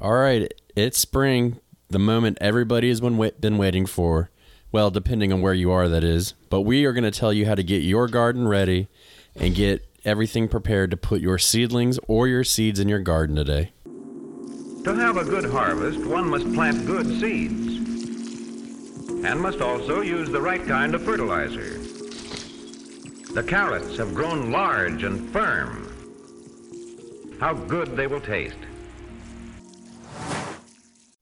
[0.00, 4.30] All right, it's spring, the moment everybody has been, been waiting for.
[4.72, 6.32] Well, depending on where you are, that is.
[6.48, 8.88] But we are going to tell you how to get your garden ready
[9.36, 13.72] and get everything prepared to put your seedlings or your seeds in your garden today.
[14.84, 17.76] To have a good harvest, one must plant good seeds
[19.22, 21.76] and must also use the right kind of fertilizer.
[23.34, 25.88] The carrots have grown large and firm.
[27.38, 28.56] How good they will taste.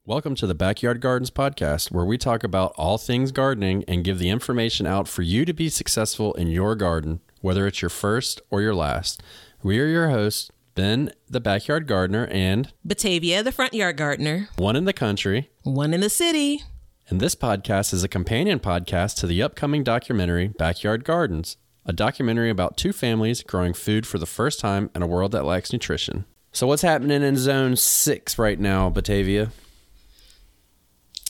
[0.09, 4.19] Welcome to the Backyard Gardens podcast, where we talk about all things gardening and give
[4.19, 8.41] the information out for you to be successful in your garden, whether it's your first
[8.48, 9.23] or your last.
[9.62, 14.77] We are your hosts, Ben, the backyard gardener, and Batavia, the front yard gardener, one
[14.77, 15.51] in the country.
[15.62, 16.62] one in the city.
[17.10, 22.48] And this podcast is a companion podcast to the upcoming documentary Backyard Gardens, a documentary
[22.48, 26.24] about two families growing food for the first time in a world that lacks nutrition.
[26.51, 29.52] So, what's happening in zone six right now, Batavia?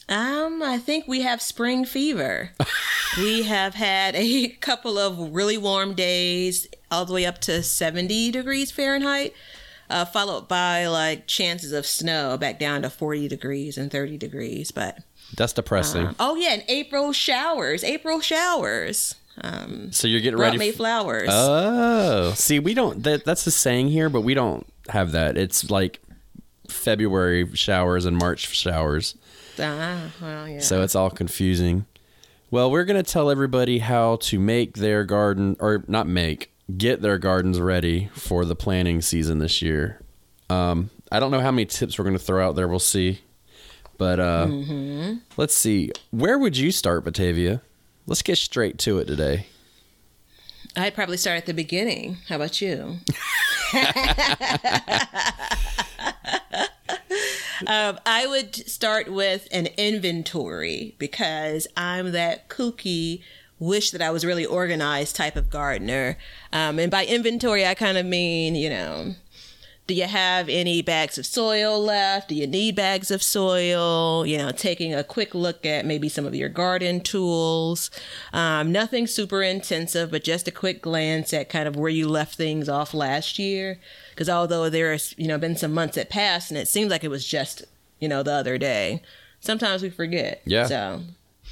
[0.08, 2.50] Um, I think we have spring fever.
[3.18, 8.30] we have had a couple of really warm days, all the way up to 70
[8.30, 9.34] degrees Fahrenheit,
[9.90, 14.70] uh, followed by like chances of snow back down to 40 degrees and 30 degrees.
[14.70, 15.00] But
[15.36, 16.06] That's depressing.
[16.08, 19.14] um, oh yeah, and April showers, April showers.
[19.40, 21.28] Um, so, you're getting ready f- flowers.
[21.30, 23.04] Oh, see, we don't.
[23.04, 25.36] That, that's the saying here, but we don't have that.
[25.38, 26.00] It's like
[26.68, 29.14] February showers and March showers,
[29.60, 30.60] ah, well, yeah.
[30.60, 31.86] so it's all confusing.
[32.50, 37.18] Well, we're gonna tell everybody how to make their garden, or not make, get their
[37.18, 40.00] gardens ready for the planting season this year.
[40.48, 42.68] Um, I don't know how many tips we're gonna throw out there.
[42.68, 43.20] We'll see,
[43.98, 44.48] but uh,
[45.36, 45.92] let's see.
[46.10, 47.60] Where would you start, Batavia?
[48.06, 49.46] Let's get straight to it today.
[50.76, 52.18] I'd probably start at the beginning.
[52.28, 52.98] How about you?
[57.66, 63.22] um, I would start with an inventory because I'm that kooky,
[63.58, 66.16] wish that I was really organized type of gardener.
[66.52, 69.14] Um, and by inventory, I kind of mean, you know,
[69.88, 72.28] do you have any bags of soil left?
[72.28, 74.26] Do you need bags of soil?
[74.26, 77.90] You know, taking a quick look at maybe some of your garden tools.
[78.34, 82.36] Um, nothing super intensive, but just a quick glance at kind of where you left
[82.36, 83.78] things off last year.
[84.10, 87.08] Because although there's, you know, been some months that passed and it seems like it
[87.08, 87.64] was just,
[87.98, 89.02] you know, the other day,
[89.40, 90.42] sometimes we forget.
[90.44, 90.66] Yeah.
[90.66, 91.00] So,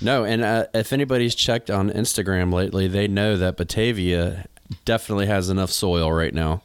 [0.02, 4.44] No, and uh, if anybody's checked on Instagram lately, they know that Batavia
[4.84, 6.60] definitely has enough soil right now.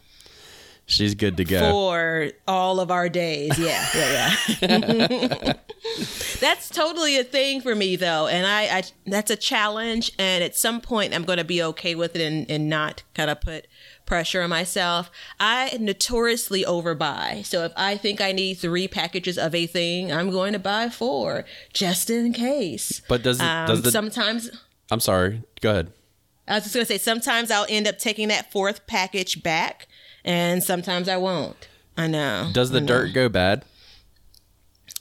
[0.91, 1.59] She's good to go.
[1.72, 3.57] for all of our days.
[3.57, 5.53] Yeah, yeah, yeah.
[6.40, 10.12] that's totally a thing for me, though, and I, I that's a challenge.
[10.19, 13.30] And at some point, I'm going to be okay with it and, and not kind
[13.30, 13.68] of put
[14.06, 15.09] pressure on myself.
[15.40, 20.30] I notoriously overbuy, so if I think I need three packages of a thing, I'm
[20.30, 23.01] going to buy four just in case.
[23.07, 23.91] But does it, Um, does the?
[23.91, 24.51] sometimes
[24.91, 25.44] I'm sorry.
[25.62, 25.94] Go ahead.
[26.47, 29.88] I was just gonna say sometimes I'll end up taking that fourth package back,
[30.24, 31.68] and sometimes I won't.
[31.98, 32.50] I know.
[32.54, 32.88] Does the know.
[32.88, 33.64] dirt go bad?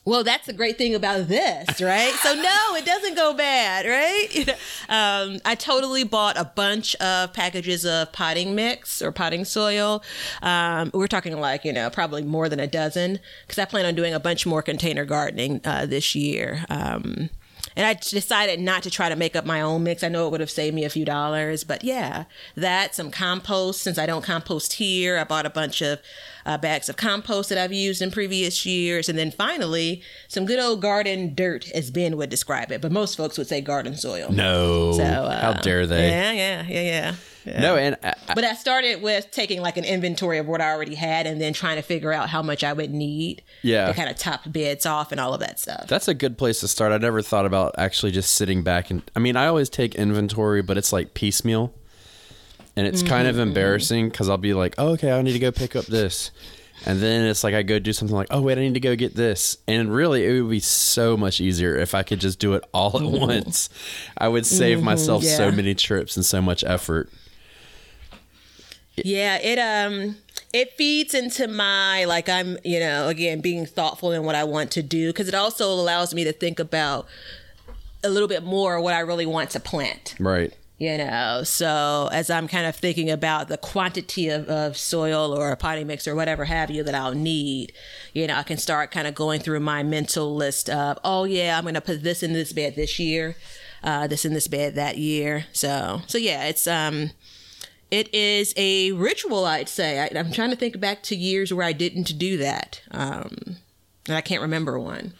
[0.06, 2.12] Well, that's the great thing about this, right?
[2.22, 4.48] so no, it doesn't go bad, right?
[4.88, 10.02] um, I totally bought a bunch of packages of potting mix or potting soil.
[10.40, 13.94] Um, we're talking like you know probably more than a dozen because I plan on
[13.94, 16.64] doing a bunch more container gardening uh, this year.
[16.70, 17.28] Um,
[17.76, 20.02] and I decided not to try to make up my own mix.
[20.02, 22.24] I know it would have saved me a few dollars, but yeah,
[22.56, 23.82] that some compost.
[23.82, 26.00] Since I don't compost here, I bought a bunch of
[26.46, 30.58] uh, bags of compost that I've used in previous years, and then finally some good
[30.60, 34.30] old garden dirt, as Ben would describe it, but most folks would say garden soil.
[34.32, 34.92] No.
[34.92, 36.08] So uh, How dare they?
[36.10, 37.14] Yeah, yeah, yeah, yeah.
[37.44, 37.60] yeah.
[37.60, 40.70] No, and I, I- But I started with taking like an inventory of what I
[40.72, 43.42] already had, and then trying to figure out how much I would need.
[43.62, 43.86] Yeah.
[43.88, 45.86] To kind of top beds off and all of that stuff.
[45.88, 46.92] that's a good place to start.
[46.92, 49.02] I never thought about actually just sitting back and.
[49.16, 51.72] I mean, I always take inventory, but it's like piecemeal,
[52.76, 55.38] and it's kind Mm-hmm, of embarrassing because I'll be like, oh, "Okay, I need to
[55.38, 56.30] go pick up this,"
[56.86, 58.96] and then it's like I go do something like, "Oh, wait, I need to go
[58.96, 62.54] get this," and really, it would be so much easier if I could just do
[62.54, 63.68] it all at once.
[64.16, 65.50] I would save myself so Mm-hmm.
[65.50, 65.56] yeah.
[65.56, 67.10] many trips and so much effort.
[68.96, 70.16] Yeah, it um
[70.52, 74.70] it feeds into my like I'm, you know, again being thoughtful in what I want
[74.72, 77.06] to do because it also allows me to think about
[78.04, 80.16] a little bit more what I really want to plant.
[80.18, 80.52] Right.
[80.80, 85.50] You know, so as I'm kind of thinking about the quantity of, of soil or
[85.50, 87.74] a potting mix or whatever have you that I'll need,
[88.14, 91.58] you know, I can start kind of going through my mental list of, oh yeah,
[91.58, 93.36] I'm going to put this in this bed this year,
[93.84, 95.44] uh, this in this bed that year.
[95.52, 97.10] So, so yeah, it's um,
[97.90, 100.00] it is a ritual, I'd say.
[100.00, 102.80] I, I'm trying to think back to years where I didn't do that.
[102.90, 103.56] Um,
[104.08, 105.12] and I can't remember one.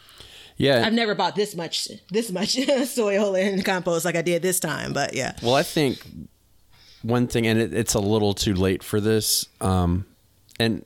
[0.61, 0.87] Yeah.
[0.87, 2.51] I've never bought this much this much
[2.87, 5.35] soil and compost like I did this time, but yeah.
[5.43, 5.99] Well, I think
[7.03, 9.47] one thing, and it, it's a little too late for this.
[9.61, 10.05] Um,
[10.59, 10.85] and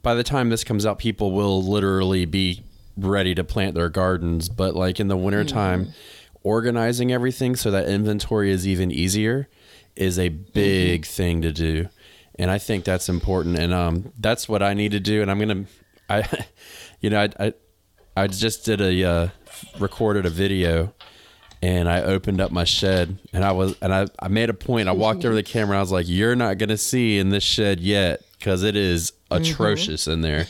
[0.00, 2.62] by the time this comes out, people will literally be
[2.96, 4.48] ready to plant their gardens.
[4.48, 5.94] But like in the wintertime, mm
[6.44, 9.48] organizing everything so that inventory is even easier
[9.94, 11.12] is a big mm-hmm.
[11.12, 11.88] thing to do.
[12.36, 13.58] And I think that's important.
[13.58, 15.22] And um, that's what I need to do.
[15.22, 15.72] And I'm going to,
[16.08, 16.46] I,
[17.00, 17.54] you know, I, I,
[18.16, 19.28] I just did a, uh,
[19.78, 20.92] recorded a video
[21.62, 24.88] and I opened up my shed and I was and I, I made a point.
[24.88, 25.76] I walked over the camera.
[25.76, 29.42] I was like, "You're not gonna see in this shed yet because it is mm-hmm.
[29.42, 30.12] atrocious mm-hmm.
[30.12, 30.46] in there."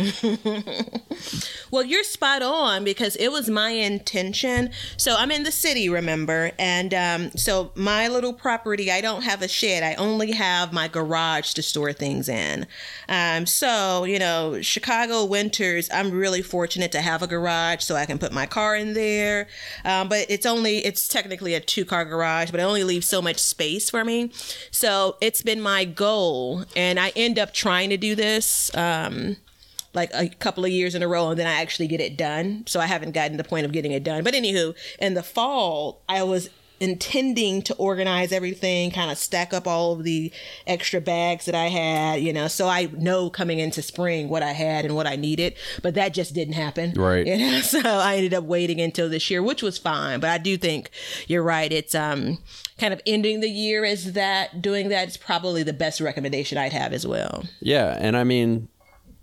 [1.70, 4.70] well, you're spot on because it was my intention.
[4.96, 6.52] So I'm in the city, remember?
[6.58, 9.82] And um, so my little property, I don't have a shed.
[9.82, 12.66] I only have my garage to store things in.
[13.08, 18.06] Um, so, you know, Chicago winters, I'm really fortunate to have a garage so I
[18.06, 19.48] can put my car in there.
[19.84, 23.20] Um, but it's only, it's technically a two car garage, but it only leaves so
[23.20, 24.32] much space for me.
[24.70, 26.64] So it's been my goal.
[26.76, 28.74] And I end up trying to do this.
[28.74, 29.36] Um,
[29.92, 32.64] like a couple of years in a row and then I actually get it done.
[32.66, 34.22] So I haven't gotten the point of getting it done.
[34.22, 36.48] But anywho, in the fall, I was
[36.80, 40.32] intending to organize everything, kind of stack up all of the
[40.66, 44.52] extra bags that I had, you know, so I know coming into spring what I
[44.52, 45.54] had and what I needed.
[45.82, 46.94] But that just didn't happen.
[46.94, 47.26] Right.
[47.26, 47.60] You know?
[47.60, 50.20] So I ended up waiting until this year, which was fine.
[50.20, 50.90] But I do think
[51.28, 51.70] you're right.
[51.70, 52.38] It's um
[52.78, 56.72] kind of ending the year as that, doing that is probably the best recommendation I'd
[56.72, 57.44] have as well.
[57.60, 57.98] Yeah.
[58.00, 58.68] And I mean,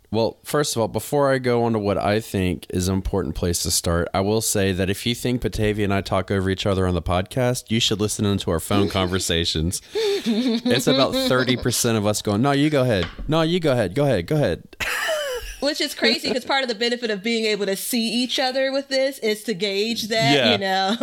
[0.09, 3.35] well, first of all, before I go on to what I think is an important
[3.35, 6.49] place to start, I will say that if you think Batavia and I talk over
[6.49, 9.81] each other on the podcast, you should listen into our phone conversations.
[9.93, 13.05] it's about 30% of us going, No, you go ahead.
[13.27, 13.95] No, you go ahead.
[13.95, 14.27] Go ahead.
[14.27, 14.63] Go ahead.
[15.59, 18.71] Which is crazy because part of the benefit of being able to see each other
[18.71, 20.51] with this is to gauge that, yeah.
[20.51, 20.95] you know.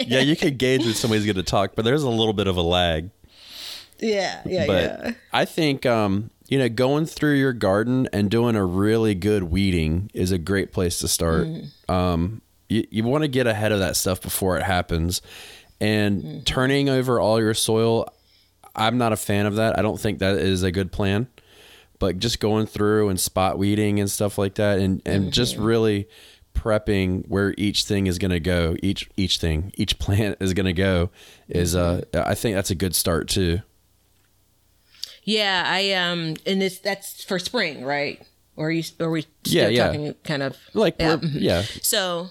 [0.06, 2.56] yeah, you can gauge when somebody's going to talk, but there's a little bit of
[2.56, 3.10] a lag.
[4.00, 5.12] Yeah, yeah, but yeah.
[5.32, 10.10] I think um, you know, going through your garden and doing a really good weeding
[10.14, 11.46] is a great place to start.
[11.46, 11.90] Mm.
[11.90, 15.20] Um, you, you want to get ahead of that stuff before it happens.
[15.78, 16.44] And mm.
[16.44, 18.08] turning over all your soil,
[18.74, 19.78] I'm not a fan of that.
[19.78, 21.28] I don't think that is a good plan.
[21.98, 25.30] But just going through and spot weeding and stuff like that, and, and mm-hmm.
[25.30, 26.08] just really
[26.54, 30.66] prepping where each thing is going to go, each each thing, each plant is going
[30.66, 31.10] to go,
[31.48, 32.30] is uh, mm-hmm.
[32.30, 33.60] I think that's a good start too.
[35.28, 38.18] Yeah, I um, and this that's for spring, right?
[38.56, 38.82] Or are you?
[38.98, 39.86] Or are we still yeah, yeah.
[39.88, 41.16] talking kind of like yeah.
[41.16, 41.38] Mm-hmm.
[41.38, 41.62] yeah.
[41.82, 42.30] So,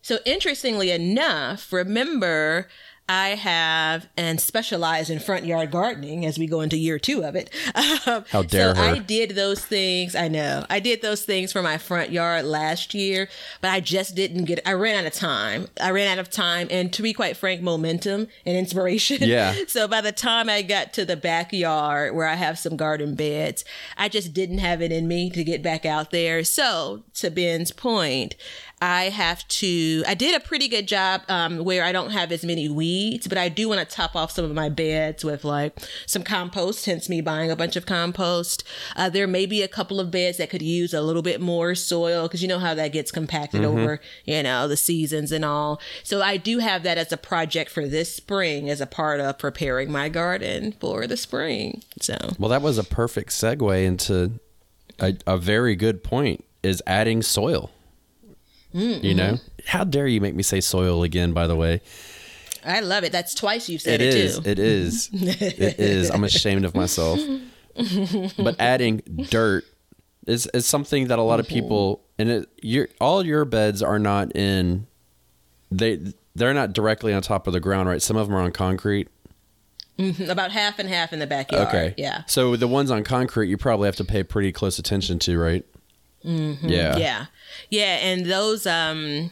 [0.00, 2.66] so interestingly enough, remember
[3.08, 7.34] I have and specialize in front yard gardening as we go into year two of
[7.34, 7.50] it.
[8.04, 8.94] Um, How dare so her.
[8.94, 10.14] I did those things.
[10.16, 13.28] I know I did those things for my front yard last year,
[13.60, 14.60] but I just didn't get.
[14.66, 15.68] I ran out of time.
[15.80, 19.18] I ran out of time, and to be quite frank, momentum and inspiration.
[19.32, 19.54] Yeah.
[19.68, 23.64] so by the time I got to the backyard where I have some garden beds,
[23.96, 26.44] I just didn't have it in me to get back out there.
[26.44, 28.34] So to Ben's point,
[28.82, 32.44] I have to, I did a pretty good job um, where I don't have as
[32.44, 35.78] many weeds, but I do want to top off some of my beds with like
[36.04, 38.64] some compost, hence me buying a bunch of compost.
[38.96, 41.76] Uh, there may be a couple of beds that could use a little bit more
[41.76, 43.78] soil because you know how that gets compacted mm-hmm.
[43.78, 45.80] over, you know, the seasons and all.
[46.02, 49.38] So I do have that as a project for this spring as a part of
[49.38, 51.84] preparing my garden for the spring.
[52.00, 54.40] So, well, that was a perfect segue into
[54.98, 57.70] a, a very good point is adding soil.
[58.74, 59.04] Mm-hmm.
[59.04, 61.32] You know, how dare you make me say soil again?
[61.32, 61.80] By the way,
[62.64, 63.12] I love it.
[63.12, 64.50] That's twice you've said it, it is, too.
[64.50, 65.10] It is.
[65.12, 66.10] it is.
[66.10, 67.20] I'm ashamed of myself.
[68.38, 69.64] but adding dirt
[70.26, 71.54] is is something that a lot of mm-hmm.
[71.54, 74.86] people and it your all your beds are not in
[75.70, 75.98] they
[76.34, 78.00] they're not directly on top of the ground, right?
[78.00, 79.08] Some of them are on concrete.
[79.98, 80.30] Mm-hmm.
[80.30, 81.68] About half and half in the backyard.
[81.68, 81.94] Okay.
[81.98, 82.22] Yeah.
[82.26, 85.66] So the ones on concrete, you probably have to pay pretty close attention to, right?
[86.24, 86.68] Mm-hmm.
[86.68, 86.96] Yeah.
[86.96, 87.26] Yeah.
[87.70, 87.96] Yeah.
[88.00, 89.30] And those, um,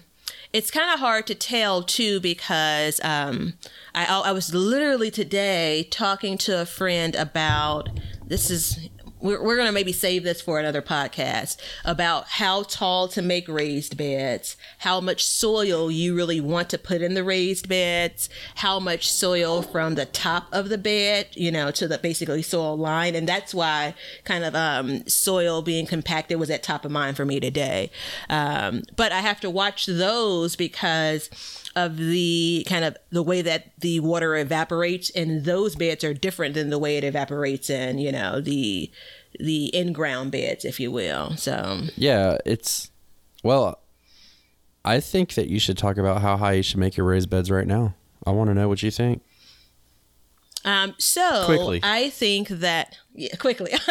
[0.53, 3.55] it's kind of hard to tell too because um,
[3.95, 7.89] I, I was literally today talking to a friend about
[8.27, 8.89] this is
[9.21, 13.49] we're, we're going to maybe save this for another podcast about how tall to make
[13.49, 18.81] raised beds, how much soil you really want to put in the raised beds, how
[18.81, 23.15] much soil from the top of the bed, you know, to the basically soil line.
[23.15, 27.25] And that's why kind of um, soil being compacted was at top of mind for
[27.25, 27.91] me today.
[28.29, 31.31] Um, but I have to watch those because
[31.77, 36.55] of the kind of the way that the water evaporates and those beds are different
[36.55, 38.91] than the way it evaporates in you know the
[39.43, 41.37] the in ground beds, if you will.
[41.37, 42.91] So Yeah, it's
[43.43, 43.81] well.
[44.83, 47.51] I think that you should talk about how high you should make your raised beds
[47.51, 47.95] right now.
[48.27, 49.23] I want to know what you think.
[50.65, 51.81] Um, so Quickly.
[51.83, 53.73] I think that yeah, quickly.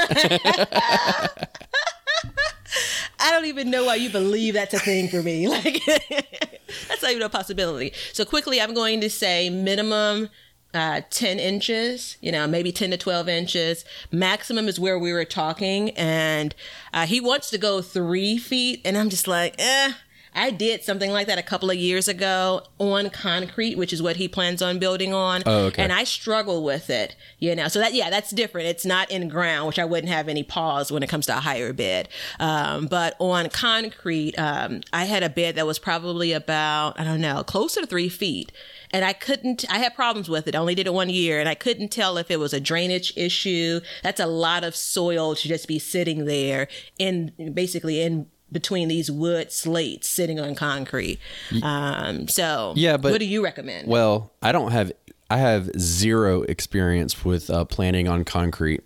[3.22, 5.48] I don't even know why you believe that's a thing for me.
[5.50, 5.82] Like
[6.88, 7.94] that's not even a possibility.
[8.13, 10.29] So quickly, I'm going to say minimum
[10.73, 13.85] uh, 10 inches, you know, maybe 10 to 12 inches.
[14.11, 15.91] Maximum is where we were talking.
[15.91, 16.53] And
[16.93, 18.81] uh, he wants to go three feet.
[18.85, 19.93] And I'm just like, eh.
[20.39, 24.15] I did something like that a couple of years ago on concrete, which is what
[24.15, 25.43] he plans on building on.
[25.46, 25.84] Oh, okay.
[25.84, 27.67] And I struggle with it, you know.
[27.67, 28.67] So that yeah, that's different.
[28.67, 31.41] It's not in ground, which I wouldn't have any pause when it comes to a
[31.41, 32.08] higher bed.
[32.39, 37.22] Um, but on concrete, um, I had a bed that was probably about I don't
[37.22, 38.51] know, closer to three feet.
[38.91, 40.55] And I couldn't, I had problems with it.
[40.55, 43.13] I only did it one year and I couldn't tell if it was a drainage
[43.15, 43.81] issue.
[44.01, 46.67] That's a lot of soil to just be sitting there
[46.98, 51.20] in basically in between these wood slates sitting on concrete.
[51.63, 53.88] Um, so Yeah, but- what do you recommend?
[53.88, 54.91] Well, I don't have
[55.32, 58.82] I have zero experience with uh, planning on concrete.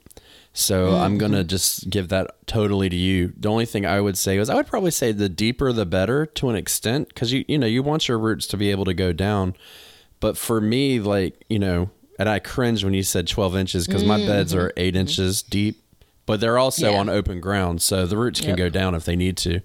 [0.56, 3.34] So I'm gonna just give that totally to you.
[3.40, 6.28] The only thing I would say is I would probably say the deeper the better
[6.28, 8.94] to an extent because you you know you want your roots to be able to
[8.94, 9.56] go down.
[10.20, 11.90] But for me, like you know,
[12.20, 15.83] and I cringed when you said 12 inches because my beds are 8 inches deep,
[16.26, 16.98] but they're also Yeah.
[17.00, 18.58] on open ground, so the roots can Yep.
[18.58, 19.60] go down if they need to.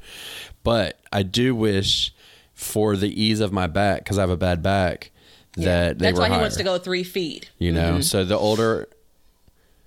[0.65, 2.13] But I do wish
[2.55, 5.11] for the ease of my back because I have a bad back
[5.57, 7.51] that they That's why he wants to go three feet.
[7.59, 8.87] you know so the older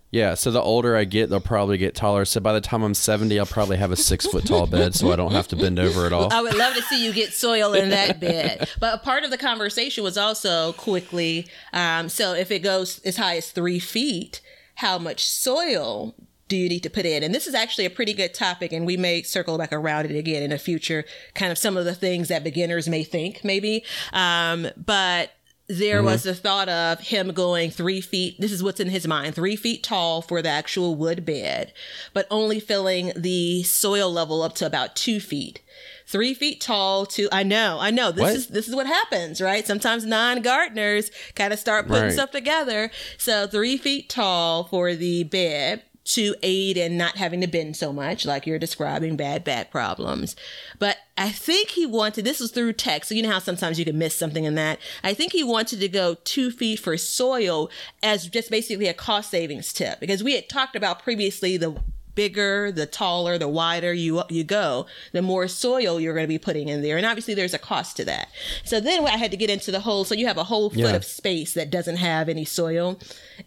[0.09, 2.93] yeah so the older i get they'll probably get taller so by the time i'm
[2.93, 5.79] 70 i'll probably have a six foot tall bed so i don't have to bend
[5.79, 8.67] over at all I would love to see you get soil in that bed.
[8.81, 11.47] But a part of the conversation was also quickly.
[11.71, 14.41] Um, so if it goes as high as three feet,
[14.75, 16.15] how much soil
[16.51, 17.23] do you need to put in?
[17.23, 20.17] And this is actually a pretty good topic, and we may circle back around it
[20.17, 21.05] again in a future.
[21.33, 23.85] Kind of some of the things that beginners may think, maybe.
[24.11, 25.31] Um, but
[25.67, 28.35] there was the thought of him going three feet.
[28.37, 31.71] This is what's in his mind: three feet tall for the actual wood bed,
[32.13, 35.61] but only filling the soil level up to about two feet.
[36.05, 38.11] Three feet tall to I know, I know.
[38.11, 38.35] This What?
[38.35, 39.65] is this is what happens, right?
[39.65, 42.11] Sometimes non gardeners kind of start putting Right.
[42.11, 42.91] stuff together.
[43.17, 47.93] So three feet tall for the bed to aid in not having to bend so
[47.93, 50.35] much, like you're describing bad back problems.
[50.79, 53.85] But I think he wanted this was through text, so you know how sometimes you
[53.85, 54.79] can miss something in that.
[55.03, 57.69] I think he wanted to go two feet for soil
[58.01, 61.79] as just basically a cost savings tip because we had talked about previously the
[62.15, 66.37] bigger, the taller, the wider you you go, the more soil you're going to be
[66.39, 68.29] putting in there, and obviously there's a cost to that.
[68.63, 70.03] So then I had to get into the whole.
[70.03, 70.95] So you have a whole foot Yeah.
[70.95, 72.99] of space that doesn't have any soil,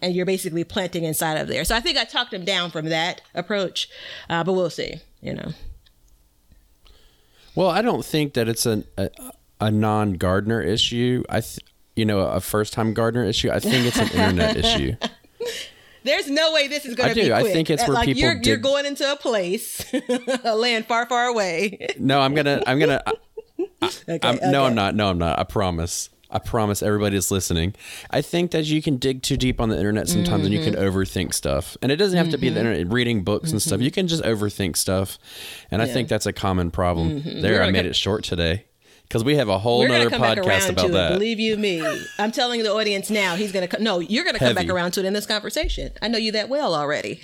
[0.02, 1.64] and you're basically planting inside of there.
[1.64, 3.88] So I think I talked him down from that approach,
[4.30, 5.00] uh, but we'll see.
[5.20, 5.52] You know,
[7.54, 9.08] well i don't think that it's a, a,
[9.60, 11.60] a non-gardener issue i th-
[11.96, 14.92] you know a first-time gardener issue i think it's an internet issue
[16.04, 17.22] there's no way this is going to be.
[17.26, 17.32] do.
[17.34, 19.84] I think it's Uh, where like people you're you're going into a place,
[20.44, 21.88] a land far, far away.
[21.98, 23.12] no i'm gonna i'm gonna I,
[24.08, 27.74] Okay, I'm, no i'm not no i'm not i promise I promise everybody that's listening.
[28.10, 30.74] I think that you can dig too deep on the internet sometimes and you can
[30.74, 30.82] Mm-hmm.
[30.98, 31.76] overthink stuff.
[31.80, 33.80] And it doesn't have to be the internet, reading books and stuff.
[33.80, 35.16] You can just overthink stuff.
[35.70, 37.22] And I think that's a common problem.
[37.40, 37.62] There, Mm-hmm.
[37.62, 38.64] I made it short today
[39.08, 41.12] because we have a whole other come podcast about to that.
[41.12, 41.14] it.
[41.14, 41.80] Believe you me,
[42.18, 43.36] I'm telling the audience now.
[43.36, 43.68] He's gonna.
[43.68, 45.92] co- No, you're gonna come back around to it in this conversation.
[46.02, 47.20] I know you that well already.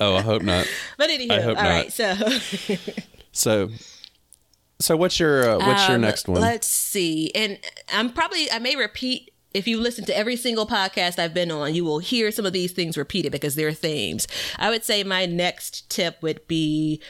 [0.00, 0.66] oh, I hope not.
[0.98, 1.64] But anywho, I all hope not.
[1.64, 1.92] right.
[1.92, 2.14] So
[3.32, 3.70] So,
[4.78, 6.40] so what's your uh, what's your Um, next one?
[6.40, 7.30] Let's see.
[7.34, 7.58] And
[7.92, 11.74] I'm probably I may repeat if you listen to every single podcast I've been on,
[11.74, 14.26] you will hear some of these things repeated because they're themes.
[14.58, 17.00] I would say my next tip would be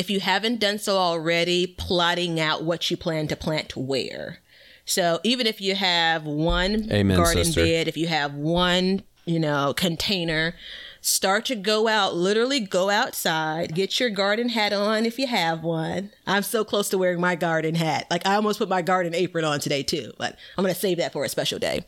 [0.00, 4.38] if you haven't done so already, plotting out what you plan to plant where.
[4.86, 7.62] So even if you have one Amen, garden sister.
[7.62, 10.54] bed, if you have one, you know, container,
[11.02, 15.62] start to go out, literally go outside, get your garden hat on if you have
[15.62, 16.10] one.
[16.26, 18.06] I'm so close to wearing my garden hat.
[18.10, 20.96] Like I almost put my garden apron on today too, but I'm going to save
[20.96, 21.84] that for a special day.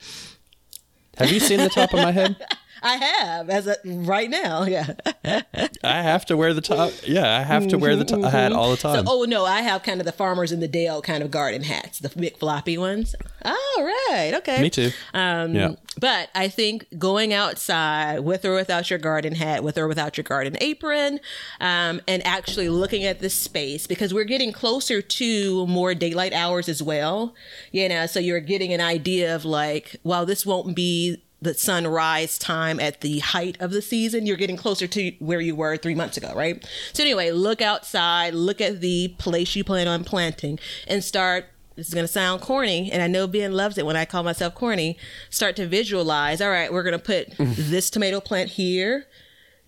[1.17, 2.37] have you seen the top of my head?
[2.83, 4.65] I have as a right now.
[4.73, 4.95] Yeah.
[5.85, 6.93] I have to wear the top.
[7.07, 9.05] Yeah, I have to wear the top hat all the time.
[9.07, 11.99] Oh no, I have kind of the farmers in the Dale kind of garden hats,
[11.99, 13.15] the big floppy ones.
[13.45, 14.33] All right.
[14.37, 14.63] Okay.
[14.63, 14.91] Me too.
[15.13, 15.75] Um, Yeah.
[16.01, 20.25] But I think going outside with or without your garden hat, with or without your
[20.25, 21.21] garden apron,
[21.61, 26.69] um, and actually looking at the space because we're getting closer to more daylight hours
[26.69, 27.35] as well.
[27.73, 32.39] You know, so you're getting an idea of like, well, this won't be the sunrise
[32.39, 35.95] time at the height of the season, you're getting closer to where you were three
[35.95, 36.65] months ago, right?
[36.93, 41.47] So anyway, look outside, look at the place you plan on planting, and start.
[41.75, 44.55] This is gonna sound corny, and I know Ben loves it when I call myself
[44.55, 44.99] corny.
[45.31, 46.41] Start to visualize.
[46.41, 49.07] All right, we're gonna put this tomato plant here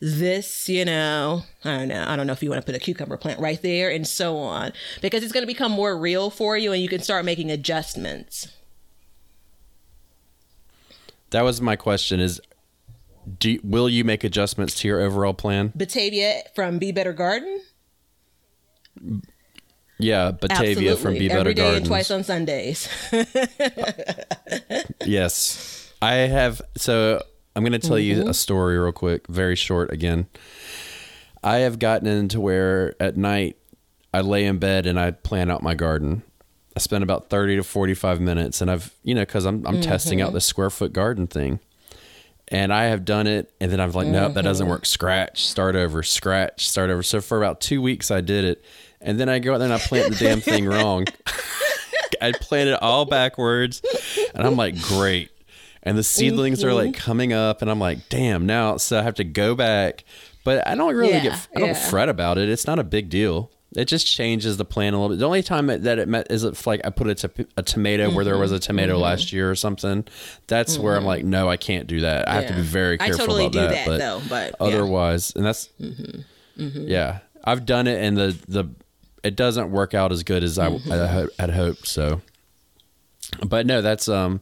[0.01, 2.05] this, you know, I don't know.
[2.07, 4.37] I don't know if you want to put a cucumber plant right there and so
[4.37, 7.51] on because it's going to become more real for you and you can start making
[7.51, 8.49] adjustments.
[11.35, 12.41] That was my question is
[13.39, 15.73] do will you make adjustments to your overall plan?
[15.75, 17.61] Batavia from Be Better Garden?
[19.99, 21.79] Yeah, Batavia from Be Better Every day Gardens.
[21.79, 22.89] and twice on Sundays.
[25.05, 25.93] Yes.
[26.03, 27.23] I have so
[27.57, 28.23] I'm going to tell Mm-hmm.
[28.23, 30.27] you a story real quick, very short again.
[31.43, 33.57] I have gotten into where at night
[34.13, 36.23] I lay in bed and I plan out my garden.
[36.77, 40.19] I spent about 30 to 45 minutes and I've, you know, cuz I'm I'm testing
[40.19, 40.27] Mm-hmm.
[40.29, 41.61] out the square foot garden thing.
[42.49, 44.71] And I have done it and then I'm like, nope, that doesn't Mm-hmm.
[44.73, 44.87] work.
[44.87, 47.03] Scratch, start over, scratch, start over.
[47.03, 48.65] So for about 2 weeks I did it.
[49.01, 51.07] And then I go out there and I plant the damn thing wrong.
[52.23, 53.83] I planted it all backwards,
[54.35, 55.31] and I'm like, great.
[55.83, 56.77] And the seedlings are Mm-hmm.
[56.77, 58.47] like coming up, and I'm like, damn.
[58.47, 60.05] Now, so I have to go back,
[60.43, 61.49] but I don't really Yeah, get.
[61.55, 61.91] I don't yeah.
[61.91, 62.49] fret about it.
[62.49, 63.51] It's not a big deal.
[63.77, 65.19] It just changes the plan a little bit.
[65.19, 68.11] The only time that it met is if like I put a, to- a tomato
[68.11, 68.57] where there was Mm-hmm.
[68.57, 70.05] a tomato last year or something.
[70.47, 72.29] That's where I'm like, no, I can't do that.
[72.29, 72.65] I have to be Yeah.
[72.67, 73.71] very I careful totally about do that.
[73.71, 74.67] that, but though, but, yeah.
[74.67, 75.69] otherwise, and that's
[76.57, 78.65] yeah, I've done it, and the the
[79.25, 80.93] it doesn't work out as good as I, Mm-hmm.
[80.93, 81.87] I ho- had hoped.
[81.89, 82.21] So,
[83.45, 84.41] but no, that's um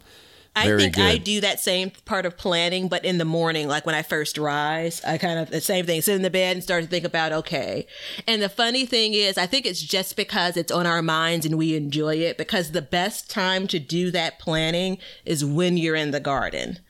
[0.54, 1.04] I very think good.
[1.04, 4.36] I do that same part of planning, but in the morning, like when I first
[4.36, 6.02] rise, I kind of the same thing.
[6.02, 7.86] Sit in the bed and start to think about okay.
[8.28, 11.56] And the funny thing is, I think it's just because it's on our minds and
[11.56, 12.36] we enjoy it.
[12.36, 16.80] Because the best time to do that planning is when you're in the garden.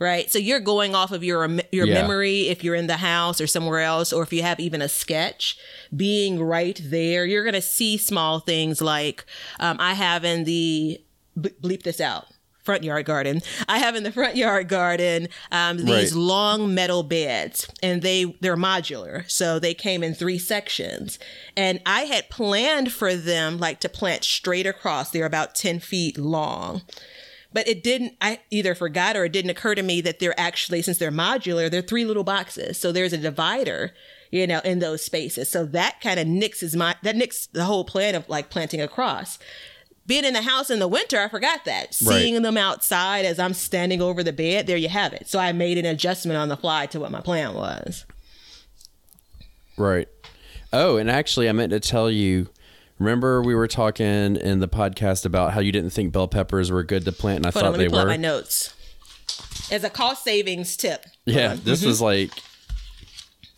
[0.00, 1.94] Right, so you're going off of your your Yeah.
[1.94, 4.88] memory if you're in the house or somewhere else, or if you have even a
[4.88, 5.56] sketch.
[5.94, 9.24] Being right there, you're gonna see small things like
[9.60, 11.00] um, I have in the
[11.38, 12.26] bleep this out
[12.62, 13.42] front yard garden.
[13.68, 16.20] I have in the front yard garden um, these Right.
[16.20, 21.18] long metal beds, and they they're modular, so they came in three sections.
[21.56, 25.10] And I had planned for them like to plant straight across.
[25.10, 26.82] They're about ten feet long.
[27.54, 30.80] But it didn't, I either forgot or it didn't occur to me that they're actually,
[30.80, 32.78] since they're modular, they're three little boxes.
[32.78, 33.92] So there's a divider,
[34.30, 35.50] you know, in those spaces.
[35.50, 39.38] So that kind of nixes my, that nixes the whole plan of like planting across
[40.06, 41.96] being in the house in the winter, I forgot that.
[42.04, 42.20] Right.
[42.20, 45.28] Seeing them outside as I'm standing over the bed, there you have it.
[45.28, 48.04] So I made an adjustment on the fly to what my plan was.
[49.76, 50.08] right.
[50.72, 52.48] Oh, and actually, I meant to tell you.
[52.98, 56.84] Remember, we were talking in the podcast about how you didn't think bell peppers were
[56.84, 58.06] good to plant, and I Hold on, thought let they were.
[58.06, 58.74] my notes.
[59.72, 61.04] As a cost savings tip.
[61.24, 61.60] Yeah, on.
[61.64, 61.88] this mm-hmm.
[61.88, 62.30] was like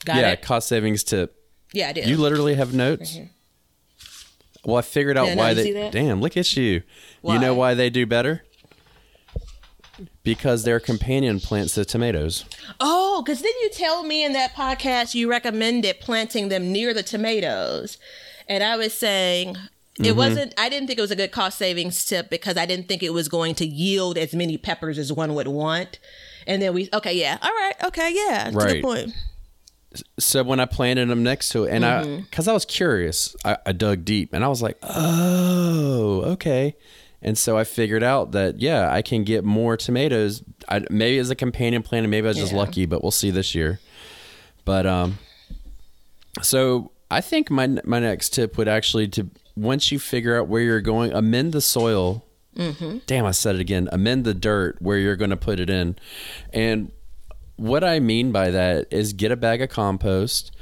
[0.05, 0.43] Got yeah, it.
[0.43, 1.37] cost savings tip.
[1.73, 2.09] Yeah, I did.
[2.09, 3.19] You literally have notes.
[4.65, 5.91] Well, I figured out no, why they.
[5.91, 6.83] Damn, look at you.
[7.21, 7.35] Why?
[7.35, 7.75] You know Why?
[7.75, 8.43] they do better?
[10.23, 12.45] Because they're companion plants to tomatoes.
[12.81, 17.03] Oh, because didn't you tell me in that podcast you recommended planting them near the
[17.03, 17.99] tomatoes?
[18.49, 19.57] And I was saying
[19.95, 20.07] Mm-hmm.
[20.07, 22.89] it wasn't, I didn't think it was a good cost savings tip because I didn't
[22.89, 26.01] think it was going to yield as many peppers as one would want.
[26.49, 28.83] And then we, okay, yeah, all right, okay, yeah, to the Right.
[28.83, 29.13] point.
[30.19, 32.15] So when I planted them next to it, and Mm-hmm.
[32.15, 36.77] I, because I was curious, I, I dug deep, and I was like, oh, okay.
[37.23, 40.43] And so I figured out that yeah, I can get more tomatoes.
[40.69, 42.59] I, maybe as a companion plant, and maybe I was just Yeah.
[42.59, 43.81] lucky, but we'll see this year.
[44.67, 45.19] But um,
[46.43, 50.63] so I think my my next tip would actually to once you figure out where
[50.63, 52.25] you're going, amend the soil.
[52.57, 52.99] Mm-hmm.
[53.07, 53.89] Damn, I said it again.
[53.91, 55.97] Amend the dirt where you're going to put it in,
[56.53, 56.93] and
[57.57, 60.55] what I mean by that is get a bag of compost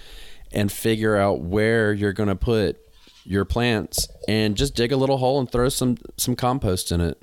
[0.53, 2.79] and figure out where you're going to put
[3.25, 7.23] your plants and just dig a little hole and throw some some compost in it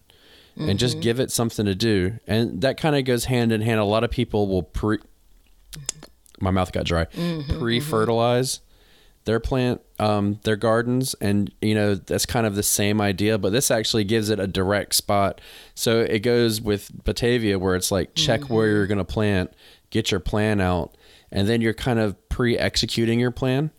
[0.57, 1.01] and just mm-hmm.
[1.01, 2.19] give it something to do.
[2.27, 3.79] And that kind of goes hand in hand.
[3.79, 4.99] A lot of people will pre
[6.39, 7.05] my mouth got dry.
[7.05, 7.59] Mm-hmm, mm-hmm.
[7.59, 8.61] Pre-fertilize
[9.25, 13.51] their plant um, their gardens and you know that's kind of the same idea but
[13.51, 15.41] this actually gives it a direct spot.
[15.75, 19.53] So it goes with batavia where it's like check where you're going to plant
[19.89, 20.95] get your plan out
[21.31, 23.71] and then you're kind of pre-executing your plan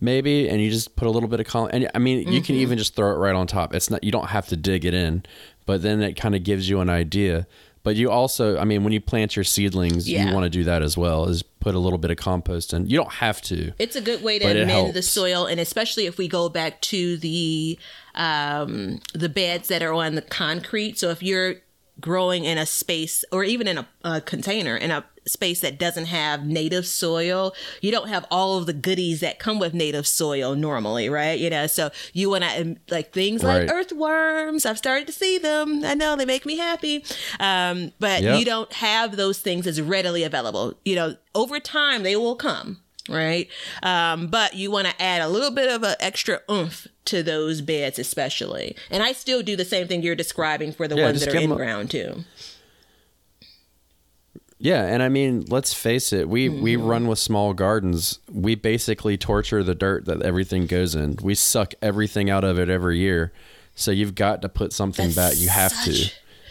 [0.00, 2.56] maybe and you just put a little bit of column and i mean you can
[2.56, 3.74] even just throw it right on top.
[3.74, 5.24] It's not you don't have to dig it in
[5.66, 7.46] but then it kind of gives you an idea
[7.84, 10.26] but you also i mean when you plant your seedlings Yeah.
[10.26, 12.88] you want to do that as well is put a little bit of compost in
[12.88, 16.18] you don't have to It's a good way to amend the soil, and especially if
[16.18, 17.78] we go back to the
[18.14, 20.98] um, the beds that are on the concrete.
[20.98, 21.56] So if you're
[22.00, 26.04] growing in a space or even in a, a container in a space that doesn't
[26.06, 30.54] have native soil, you don't have all of the goodies that come with native soil
[30.54, 31.38] normally, right?
[31.38, 33.60] You know, so you want to like things Right.
[33.66, 34.66] like earthworms.
[34.66, 35.82] I've started to see them.
[35.84, 37.04] I know they make me happy,
[37.40, 38.38] um, but Yep.
[38.38, 40.74] you don't have those things as readily available.
[40.84, 42.80] You know, over time they will come.
[43.08, 43.48] Right.
[43.82, 47.60] Um, but you want to add a little bit of an extra oomph to those
[47.60, 48.76] beds, especially.
[48.90, 51.38] And I still do the same thing you're describing for the Yeah, ones that are
[51.38, 52.24] in a- ground too.
[54.58, 56.86] Yeah, and I mean, let's face it, we we Mm-hmm.
[56.86, 58.20] run with small gardens.
[58.32, 61.16] We basically torture the dirt that everything goes in.
[61.22, 63.32] We suck everything out of it every year.
[63.74, 65.34] So you've got to put something back.
[65.36, 65.90] You have to.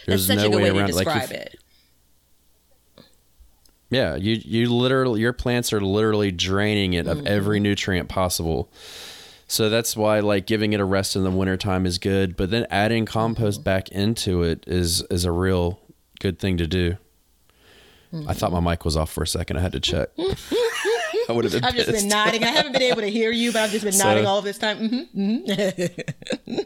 [0.06, 1.58] There's That's such no a good way way around to Like, describe if- it.
[3.90, 8.68] Yeah, you you literally your plants are literally draining it of every nutrient possible.
[9.46, 12.66] So that's why like giving it a rest in the wintertime is good, but then
[12.70, 15.80] adding compost back into it is is a real
[16.20, 16.96] good thing to do.
[18.28, 19.56] I thought my mic was off for a second.
[19.56, 20.08] I had to check.
[21.28, 22.44] I would have been I've just been nodding.
[22.44, 24.56] I haven't been able to hear you, but I've just been So- nodding all this
[24.56, 25.08] time.
[25.12, 25.38] hmm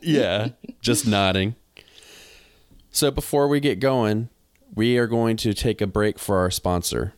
[0.02, 0.48] yeah,
[0.80, 1.54] just nodding.
[2.90, 4.28] So before we get going,
[4.74, 7.14] we are going to take a break for our sponsor.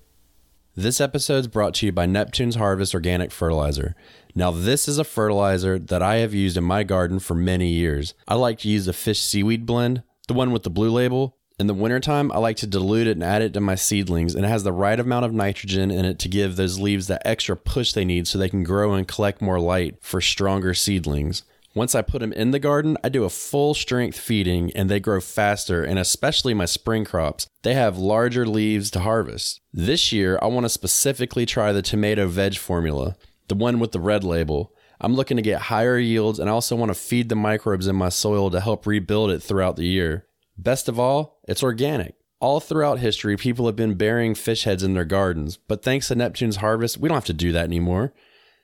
[0.80, 3.94] This episode is brought to you by Neptune's Harvest Organic Fertilizer.
[4.34, 8.14] Now, this is a fertilizer that I have used in my garden for many years.
[8.26, 11.36] I like to use the fish seaweed blend, the one with the blue label.
[11.58, 14.46] In the wintertime, I like to dilute it and add it to my seedlings, and
[14.46, 17.58] it has the right amount of nitrogen in it to give those leaves that extra
[17.58, 21.42] push they need so they can grow and collect more light for stronger seedlings.
[21.72, 24.98] Once I put them in the garden, I do a full strength feeding and they
[24.98, 29.60] grow faster, and especially my spring crops, they have larger leaves to harvest.
[29.72, 33.14] This year, I want to specifically try the tomato veg formula,
[33.46, 34.74] the one with the red label.
[35.00, 37.94] I'm looking to get higher yields and I also want to feed the microbes in
[37.94, 40.26] my soil to help rebuild it throughout the year.
[40.58, 42.16] Best of all, it's organic.
[42.40, 46.16] All throughout history, people have been burying fish heads in their gardens, but thanks to
[46.16, 48.12] Neptune's Harvest, we don't have to do that anymore.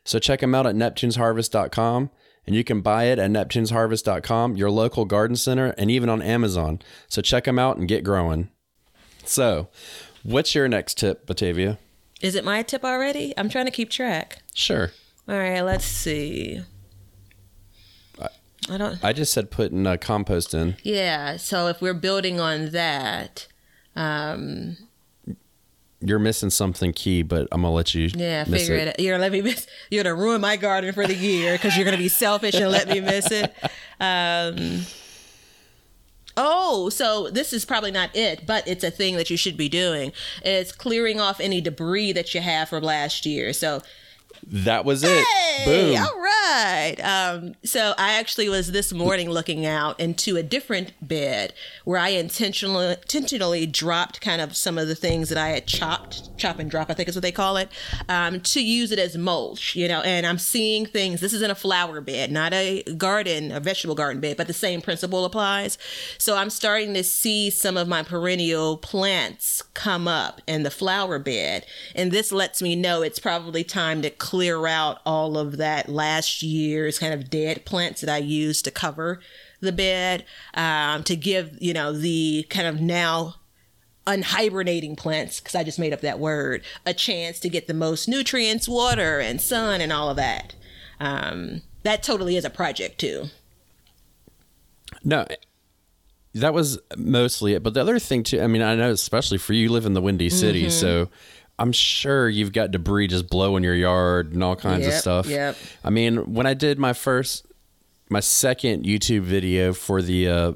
[0.04, 2.10] So check them out at neptunesharvest.com
[2.46, 6.80] and you can buy it at neptunesharvest.com, your local garden center, and even on Amazon.
[7.08, 8.50] So check them out and get growing.
[9.24, 9.68] So,
[10.22, 11.78] what's your next tip, Batavia?
[12.20, 13.34] Is it my tip already?
[13.36, 14.42] I'm trying to keep track.
[14.54, 14.92] Sure.
[15.28, 16.62] All right, let's see.
[18.68, 19.02] I don't.
[19.04, 20.76] I just said putting uh, compost in.
[20.82, 21.36] Yeah.
[21.36, 23.46] So if we're building on that,
[23.94, 24.76] um,
[26.00, 28.10] You're missing something key, but I'm gonna let you.
[28.14, 28.88] yeah, figure it.
[28.88, 29.00] out.
[29.00, 29.66] You're gonna let me miss.
[29.90, 32.88] You're gonna ruin my garden for the year because you're gonna be selfish and let
[32.88, 33.54] me miss it.
[33.98, 34.82] Um.
[36.36, 39.70] Oh, so this is probably not it, but it's a thing that you should be
[39.70, 40.12] doing.
[40.44, 43.54] It's clearing off any debris that you have from last year.
[43.54, 43.80] So
[44.48, 45.26] That was it.
[45.26, 46.02] Hey, Boom.
[46.02, 46.96] all right.
[47.02, 51.52] Um, so I actually was this morning looking out into a different bed
[51.84, 56.36] where I intentionally intentionally dropped kind of some of the things that I had chopped,
[56.38, 57.68] chop and drop, I think is what they call it,
[58.08, 59.74] um, to use it as mulch.
[59.74, 61.20] You know, and I'm seeing things.
[61.20, 64.80] This isn't a flower bed, not a garden, a vegetable garden bed, but the same
[64.80, 65.76] principle applies.
[66.18, 71.18] So I'm starting to see some of my perennial plants come up in the flower
[71.18, 75.88] bed, and this lets me know it's probably time to clear out all of that
[75.88, 79.20] last year's kind of dead plants that I used to cover
[79.60, 83.36] the bed um, to give you know the kind of now
[84.06, 88.08] unhibernating plants because I just made up that word a chance to get the most
[88.08, 90.54] nutrients, water, and sun, and all of that.
[91.00, 93.26] Um, that totally is a project too.
[95.02, 95.26] No,
[96.34, 97.62] that was mostly it.
[97.62, 99.94] But the other thing too, I mean, I know especially for you, you live in
[99.94, 100.70] the Windy City, Mm-hmm.
[100.70, 101.08] so
[101.58, 105.26] I'm sure you've got debris just blowing your yard and all kinds of stuff.
[105.26, 105.56] yep.
[105.82, 107.46] I mean, when I did my first,
[108.10, 110.52] my second YouTube video for the uh,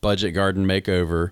[0.00, 1.30] budget garden makeover,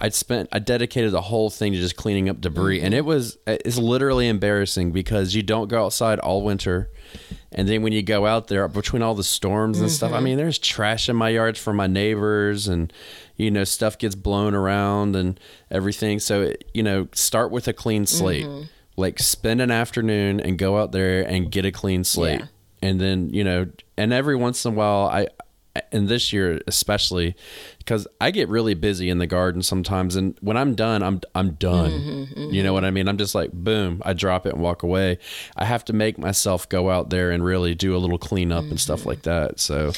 [0.00, 3.38] I'd spent, I dedicated the whole thing to just cleaning up debris, and it was,
[3.46, 6.90] it's literally embarrassing because you don't go outside all winter.
[7.52, 10.36] And then when you go out there between all the storms and stuff, I mean,
[10.36, 12.92] there's trash in my yards from my neighbors, and
[13.36, 15.38] you know, stuff gets blown around and
[15.70, 16.18] everything.
[16.18, 18.46] So, you know, start with a clean slate.
[18.46, 18.64] Mm-hmm.
[18.96, 22.40] Like spend an afternoon and go out there and get a clean slate.
[22.40, 22.46] Yeah.
[22.80, 23.66] And then, you know,
[23.96, 25.26] and every once in a while, I,
[25.90, 27.34] and this year especially,
[27.84, 31.52] because I get really busy in the garden sometimes, and when I'm done, I'm I'm
[31.52, 31.90] done.
[31.90, 32.54] Mm-hmm, mm-hmm.
[32.54, 33.08] You know what I mean?
[33.08, 35.18] I'm just like boom, I drop it and walk away.
[35.56, 38.80] I have to make myself go out there and really do a little cleanup and
[38.80, 39.48] stuff like mm-hmm.
[39.48, 39.60] that.
[39.60, 39.92] So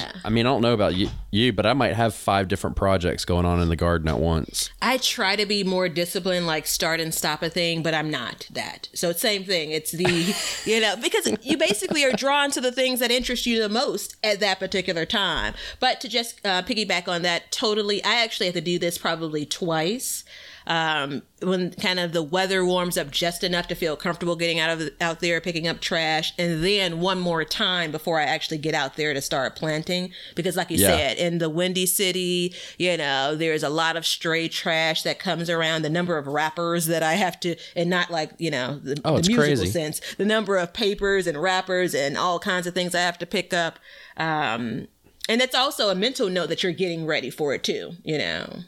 [0.00, 0.12] Yeah.
[0.24, 3.24] I mean, I don't know about you, you, but I might have five different projects
[3.24, 4.70] going on in the garden at once.
[4.80, 8.48] I try to be more disciplined, like start and stop a thing, but I'm not
[8.52, 8.88] that.
[8.94, 9.70] So it's same thing.
[9.72, 13.60] It's the, you know, because you basically are drawn to the things that interest you
[13.60, 15.54] the most at that particular time.
[15.80, 19.44] But to just uh, piggyback on that, totally, I actually have to do this probably
[19.44, 20.24] twice.
[20.68, 24.70] Um, when kind of the weather warms up just enough to feel comfortable getting out
[24.80, 28.74] of out there picking up trash, and then one more time before I actually get
[28.74, 30.10] out there to start planting.
[30.34, 30.88] Because, like you Yeah.
[30.88, 35.48] said, in the windy city, you know, there's a lot of stray trash that comes
[35.48, 35.82] around.
[35.82, 39.12] The number of wrappers that I have to, and not like you know the, Oh,
[39.12, 39.70] the it's musical crazy.
[39.70, 43.26] sense, the number of papers and wrappers and all kinds of things I have to
[43.26, 43.78] pick up.
[44.16, 44.88] Um,
[45.28, 47.92] and that's also a mental note that you're getting ready for it too.
[48.04, 48.58] You know.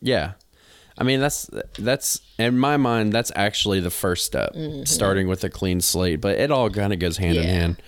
[0.00, 0.32] Yeah.
[0.98, 4.54] I mean that's that's in my mind that's actually the first step,
[4.84, 6.20] starting with a clean slate.
[6.20, 7.82] But it all kind of goes hand in hand.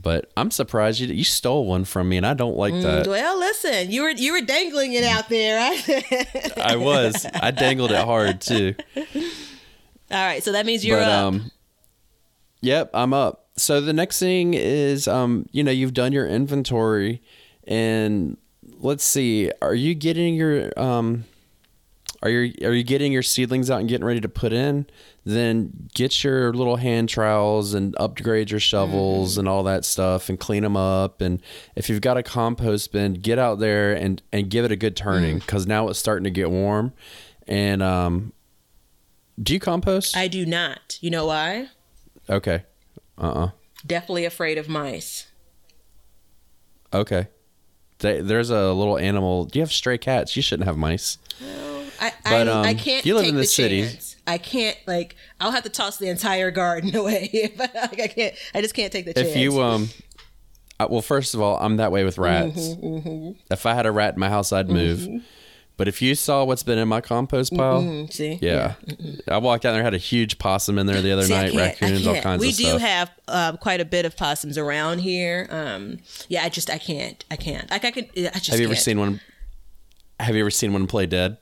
[0.00, 3.08] But I'm surprised you you stole one from me, and I don't like that.
[3.08, 5.58] Well, listen, you were you were dangling it out there.
[5.58, 6.58] Right?
[6.58, 8.76] I was I dangled it hard too.
[8.96, 9.02] all
[10.10, 11.24] right, so that means you're but up.
[11.24, 11.50] um,
[12.60, 13.45] yep, I'm up.
[13.56, 17.22] So the next thing is um, you know, you've done your inventory,
[17.66, 18.36] and
[18.78, 21.24] let's see, are you getting your um,
[22.22, 24.86] are you are you getting your seedlings out and getting ready to put in?
[25.24, 30.38] Then get your little hand trowels and upgrade your shovels and all that stuff and
[30.38, 31.20] clean them up.
[31.20, 31.42] And
[31.74, 34.96] if you've got a compost bin, get out there and and give it a good
[34.96, 36.92] turning because now it's starting to get warm.
[37.48, 38.32] And um,
[39.40, 40.16] do you compost?
[40.16, 40.98] I do not.
[41.00, 41.68] You know why?
[42.28, 42.64] Okay.
[43.18, 43.50] Uh uh
[43.86, 45.26] Definitely afraid of mice.
[46.92, 47.28] Okay.
[47.98, 49.44] They, there's a little animal.
[49.44, 50.36] Do you have stray cats?
[50.36, 51.18] You shouldn't have mice.
[52.00, 53.82] I But, I, um, I can't you live take in the the city.
[53.82, 54.16] chance.
[54.26, 57.52] I can't like I'll have to toss the entire garden away.
[57.56, 58.34] But like, I can't.
[58.54, 59.28] I just can't take the chance.
[59.28, 59.88] If you um,
[60.78, 62.68] I, well, first of all, I'm that way with rats.
[62.74, 65.08] Mm-hmm, If I had a rat in my house, I'd move.
[65.78, 68.74] But if you saw what's been in my compost pile, Mm, see, yeah,
[69.28, 72.06] I walked down there, had a huge possum in there the other See, night, raccoons,
[72.06, 75.46] all kinds we of do have uh, quite a bit of possums around here.
[75.50, 77.22] Um, yeah, I just I can't.
[77.30, 77.70] I can't.
[77.70, 78.08] Like I could.
[78.16, 78.48] I just.
[78.48, 78.84] have you ever can't.
[78.84, 79.20] seen one?
[80.18, 81.36] Have you ever seen one play dead?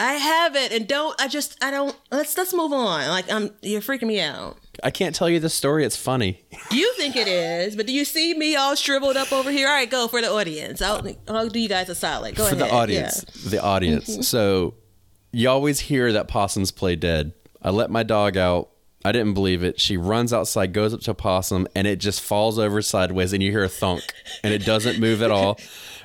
[0.00, 1.18] I haven't, and don't.
[1.20, 1.62] I just.
[1.62, 1.96] I don't.
[2.10, 3.08] Let's let's move on.
[3.08, 4.58] Like um, you're freaking me out.
[4.82, 5.84] I can't tell you the story.
[5.84, 6.42] It's funny.
[6.70, 9.68] You think it is, but do you see me all shriveled up over here?
[9.68, 10.80] All right, go for the audience.
[10.82, 12.34] I'll, I'll do you guys a solid.
[12.34, 12.68] Go for ahead.
[12.68, 13.20] the audience.
[13.44, 14.26] The audience.
[14.26, 14.74] So
[15.30, 17.32] you always hear that possums play dead.
[17.62, 18.70] I let my dog out.
[19.04, 19.78] I didn't believe it.
[19.78, 23.42] She runs outside, goes up to a possum, and it just falls over sideways, and
[23.42, 24.02] you hear a thunk,
[24.42, 25.60] and it doesn't move at all.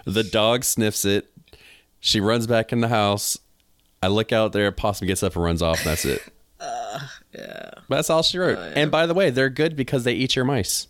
[0.05, 1.31] The dog sniffs it.
[1.99, 3.39] She runs back in the house.
[4.01, 6.21] I look out there, possum gets up and runs off, and that's it.
[7.33, 7.71] Yeah.
[7.87, 8.57] That's all she wrote.
[8.75, 10.87] And by the way, they're good because they eat your mice.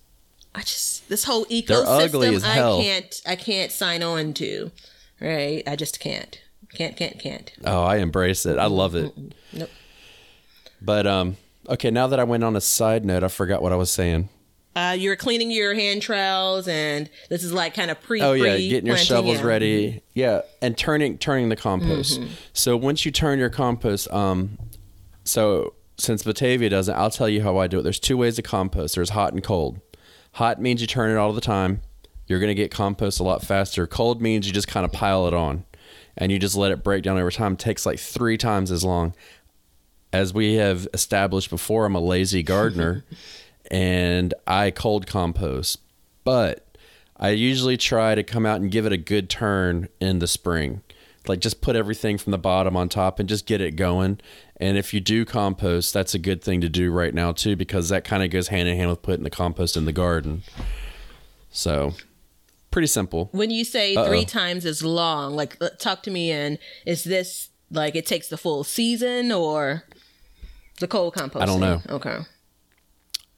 [0.56, 1.86] I just this whole ecosystem.
[2.06, 2.80] ugly as hell.
[2.80, 3.22] I can't.
[3.28, 4.72] I can't sign on to.
[5.22, 5.64] Right.
[5.68, 6.42] I just can't.
[6.74, 6.96] Can't.
[6.98, 7.20] Can't.
[7.20, 7.52] Can't.
[7.66, 8.58] Oh, I embrace it.
[8.58, 9.14] I love it.
[9.54, 9.70] Nope.
[10.82, 11.92] But um, okay.
[11.92, 14.30] Now that I went on a side note, I forgot what I was saying.
[14.76, 18.22] Uh, you're cleaning your hand trowels, and this is like kind of pre.
[18.22, 19.46] Oh yeah, getting your shovels yeah.
[19.46, 20.02] ready.
[20.14, 22.22] Yeah, and turning turning the compost.
[22.54, 24.58] So once you turn your compost, um,
[25.24, 27.84] so since Batavia doesn't, I'll tell you how I do it.
[27.84, 28.96] There's two ways to compost.
[28.96, 29.82] There's hot and cold.
[30.34, 31.82] Hot means you turn it all the time.
[32.28, 33.88] You're gonna get compost a lot faster.
[33.88, 35.66] Cold means you just kind of pile it on,
[36.16, 37.54] and you just let it break down over time.
[37.54, 39.16] It takes like three times as long.
[40.14, 43.04] As we have established before, I'm a lazy gardener,
[43.70, 45.80] and I cold compost,
[46.24, 46.66] but
[47.18, 50.82] I usually try to come out and give it a good turn in the spring.
[51.28, 54.20] Like just put everything from the bottom on top and just get it going.
[54.58, 57.90] And if you do compost, that's a good thing to do right now too, because
[57.90, 60.44] that kind of goes hand in hand with putting the compost in the garden.
[61.52, 61.94] So
[62.72, 63.30] pretty simple.
[63.32, 64.08] When you say Uh-oh.
[64.08, 66.58] three times as long, like uh, talk to me in.
[66.86, 69.84] Is this like it takes the full season or
[70.80, 71.44] the cold compost?
[71.44, 71.82] I don't know.
[71.90, 72.20] Okay.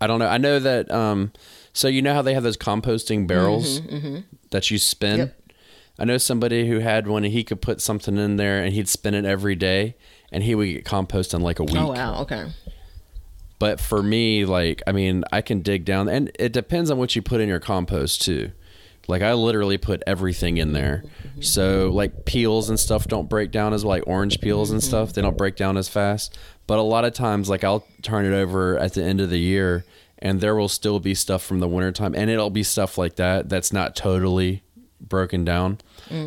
[0.01, 0.27] I don't know.
[0.27, 0.91] I know that.
[0.91, 1.31] Um,
[1.73, 4.19] so you know how they have those composting mm-hmm, barrels mm-hmm.
[4.49, 5.19] that you spin.
[5.19, 5.37] Yep.
[5.99, 8.89] I know somebody who had one, and he could put something in there, and he'd
[8.89, 9.95] spin it every day,
[10.31, 11.77] and he would get compost in like a oh, week.
[11.77, 12.21] Oh wow.
[12.23, 12.47] Okay.
[13.59, 17.15] But for me, like, I mean, I can dig down, and it depends on what
[17.15, 18.51] you put in your compost too.
[19.07, 21.03] Like, I literally put everything in there.
[21.05, 21.41] Mm-hmm.
[21.41, 25.13] So, like, peels and stuff don't break down as like orange peels and stuff.
[25.13, 26.37] They don't break down as fast.
[26.71, 29.37] But a lot of times, like, I'll turn it over at the end of the
[29.39, 29.83] year,
[30.19, 33.49] and there will still be stuff from the wintertime, and it'll be stuff like that
[33.49, 34.63] that's not totally
[35.01, 35.79] broken down.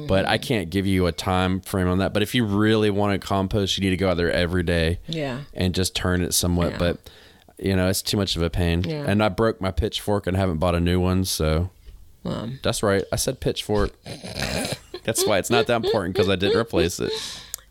[0.07, 2.13] But I can't give you a time frame on that.
[2.13, 4.99] But if you really want to compost, you need to go out there every day
[5.09, 5.41] Yeah.
[5.55, 6.73] and just turn it somewhat.
[6.73, 6.79] Yeah.
[6.79, 7.11] But
[7.59, 8.85] you know, it's too much of a pain.
[8.85, 9.05] Yeah.
[9.07, 11.71] And I broke my pitchfork and haven't bought a new one, so
[12.27, 13.05] Um, that's right.
[13.11, 13.93] I said pitchfork.
[15.05, 17.13] that's why it's not that important because I didn't replace it.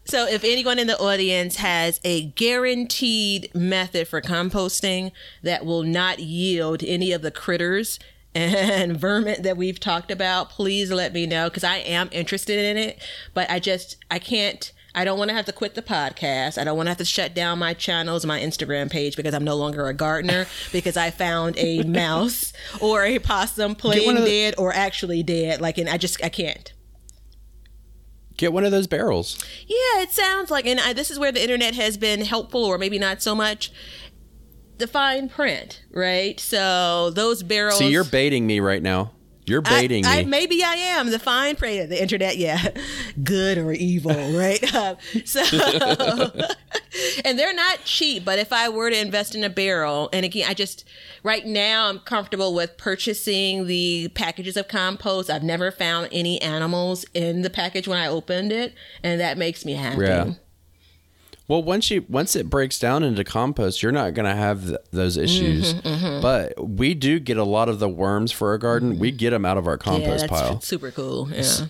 [0.06, 5.12] So, if anyone in the audience has a guaranteed method for composting
[5.44, 8.00] that will not yield any of the critters
[8.36, 12.78] and vermin that we've talked about, please let me know because I am interested in
[12.78, 13.02] it.
[13.34, 14.72] But I just I can't.
[14.96, 16.60] I don't want to have to quit the podcast.
[16.60, 19.44] I don't want to have to shut down my channels, my Instagram page because I'm
[19.44, 24.56] no longer a gardener because I found a mouse or a possum playing the- dead
[24.58, 25.62] or actually dead.
[25.62, 26.73] Like, and I just I can't.
[28.38, 29.38] Get one of those barrels.
[29.68, 32.78] Yeah, it sounds like, and I, this is where the internet has been helpful, or
[32.78, 33.72] maybe not so much.
[34.80, 36.40] The fine print, right?
[36.40, 37.78] So those barrels.
[37.78, 39.12] See, you're baiting me right now.
[39.46, 40.26] You're I- baiting I, me.
[40.26, 41.90] maybe I am the fine print.
[41.90, 42.70] The internet, yeah,
[43.24, 44.74] good or evil, right?
[44.74, 45.42] Um, so,
[47.26, 48.24] and they're not cheap.
[48.26, 50.86] But if I were to invest in a barrel, and again, I just
[51.24, 55.30] right now I'm comfortable with purchasing the packages of compost.
[55.30, 59.66] I've never found any animals in the package when I opened it, and that makes
[59.66, 60.02] me happy.
[60.04, 60.34] Yeah.
[61.48, 64.78] Well, once you once it breaks down into compost, you're not going to have th-
[64.92, 65.74] those issues.
[65.74, 68.98] Mm-hmm, But we do get a lot of the worms for our garden.
[68.98, 69.90] We get them out of our Mm-hmm.
[70.02, 70.62] Yeah, compost that's pile.
[70.62, 71.30] super cool.
[71.32, 71.66] Yeah.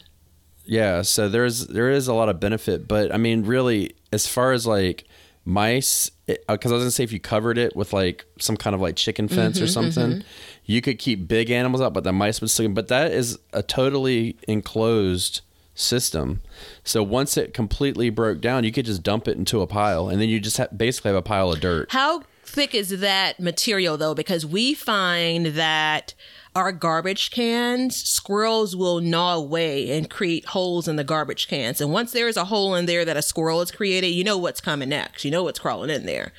[0.65, 4.53] Yeah, so there's there is a lot of benefit, but I mean, really, as far
[4.53, 5.05] as like
[5.43, 8.79] mice, because I was gonna say if you covered it with like some kind of
[8.79, 10.23] like chicken fence Mm-hmm, or something,
[10.63, 12.69] you could keep big animals out, but the mice would still.
[12.69, 15.41] But that is a totally enclosed
[15.75, 16.41] system.
[16.83, 20.21] So once it completely broke down, you could just dump it into a pile, and
[20.21, 21.91] then you just ha- basically have a pile of dirt.
[21.91, 24.13] How thick is that material though?
[24.13, 26.13] Because we find that
[26.55, 31.81] our garbage cans, squirrels will gnaw away and create holes in the garbage cans.
[31.81, 34.37] And once there is a hole in there that a squirrel has created, you know
[34.37, 35.25] what's coming next.
[35.25, 36.31] You know what's crawling in there.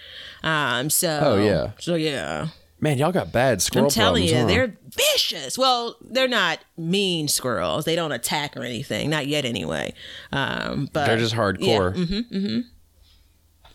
[0.45, 1.73] Um, so Oh, yeah.
[1.81, 2.49] so yeah.
[2.85, 4.31] Man, y'all got bad squirrel I'm telling problems.
[4.31, 4.67] you, huh?
[4.67, 5.57] they're vicious.
[5.57, 7.87] Well, they're not mean squirrels.
[7.87, 9.95] They don't attack or anything, not yet anyway.
[10.33, 11.95] Um, but they're just Yeah, hardcore.
[11.97, 12.61] mm-hmm,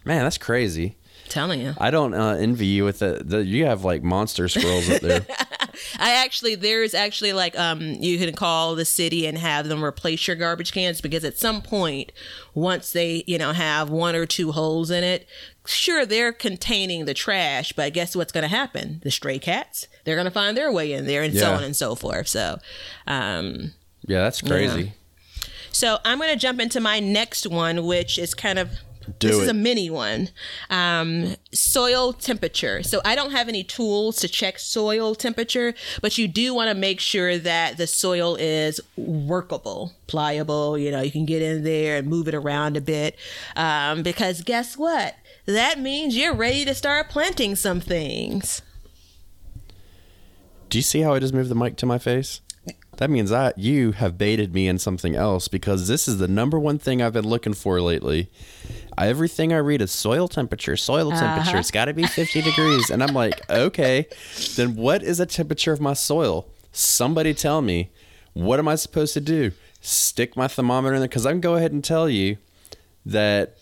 [0.06, 0.96] Man, that's crazy.
[1.28, 1.74] telling you.
[1.80, 3.44] I don't uh, envy you with the, the.
[3.44, 5.26] You have like monster squirrels up there.
[5.98, 10.28] I actually there's actually like um you can call the city and have them replace
[10.28, 12.12] your garbage cans because at some point
[12.54, 15.28] once they you know have one or two holes in it
[15.72, 20.16] sure they're containing the trash but guess what's going to happen the stray cats they're
[20.16, 22.58] going to find their way in there and so on and so forth so
[23.08, 23.72] um
[24.08, 24.94] Yeah, that's crazy.
[25.72, 28.70] so I'm going to jump into my next one, which is kind of
[29.20, 30.30] Do this is a mini one.
[30.70, 32.82] Um, soil temperature.
[32.84, 36.76] So I don't have any tools to check soil temperature, but you do want to
[36.76, 40.78] make sure that the soil is workable, pliable.
[40.78, 43.16] You know, you can get in there and move it around a bit.
[43.56, 45.16] Um, because guess what?
[45.46, 48.62] That means you're ready to start planting some things.
[50.70, 52.42] Do you see how I just moved the mic to my face?
[52.98, 56.60] That means I you have baited me in something else because this is the number
[56.60, 58.30] one thing I've been looking for lately.
[58.98, 61.20] Everything I read is soil temperature, soil uh-huh.
[61.20, 61.58] temperature.
[61.58, 62.90] It's got to be 50 degrees.
[62.90, 64.06] And I'm like, okay,
[64.58, 66.50] then what is the temperature of my soil?
[66.74, 67.90] Somebody tell me,
[68.34, 69.54] what am I supposed to do?
[69.80, 71.08] Stick my thermometer in there?
[71.08, 72.38] Because I can go ahead and tell you
[73.06, 73.56] that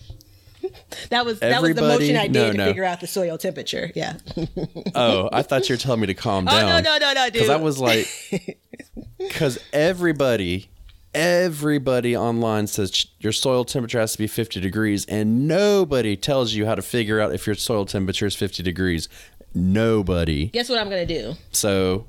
[1.10, 2.66] That was that was the Everybody- motion I did no, to no.
[2.68, 3.92] figure out the soil temperature.
[3.96, 4.18] Yeah.
[4.96, 6.84] Oh, I thought you were telling me to calm Oh down.
[6.84, 7.34] no no no no, dude.
[7.34, 8.08] Because I was like,
[9.20, 10.70] because everybody,
[11.14, 16.66] everybody online says your soil temperature has to be 50 degrees, and nobody tells you
[16.66, 19.08] how to figure out if your soil temperature is 50 degrees.
[19.54, 20.48] Nobody.
[20.48, 21.34] Guess what I'm gonna do?
[21.52, 22.08] So,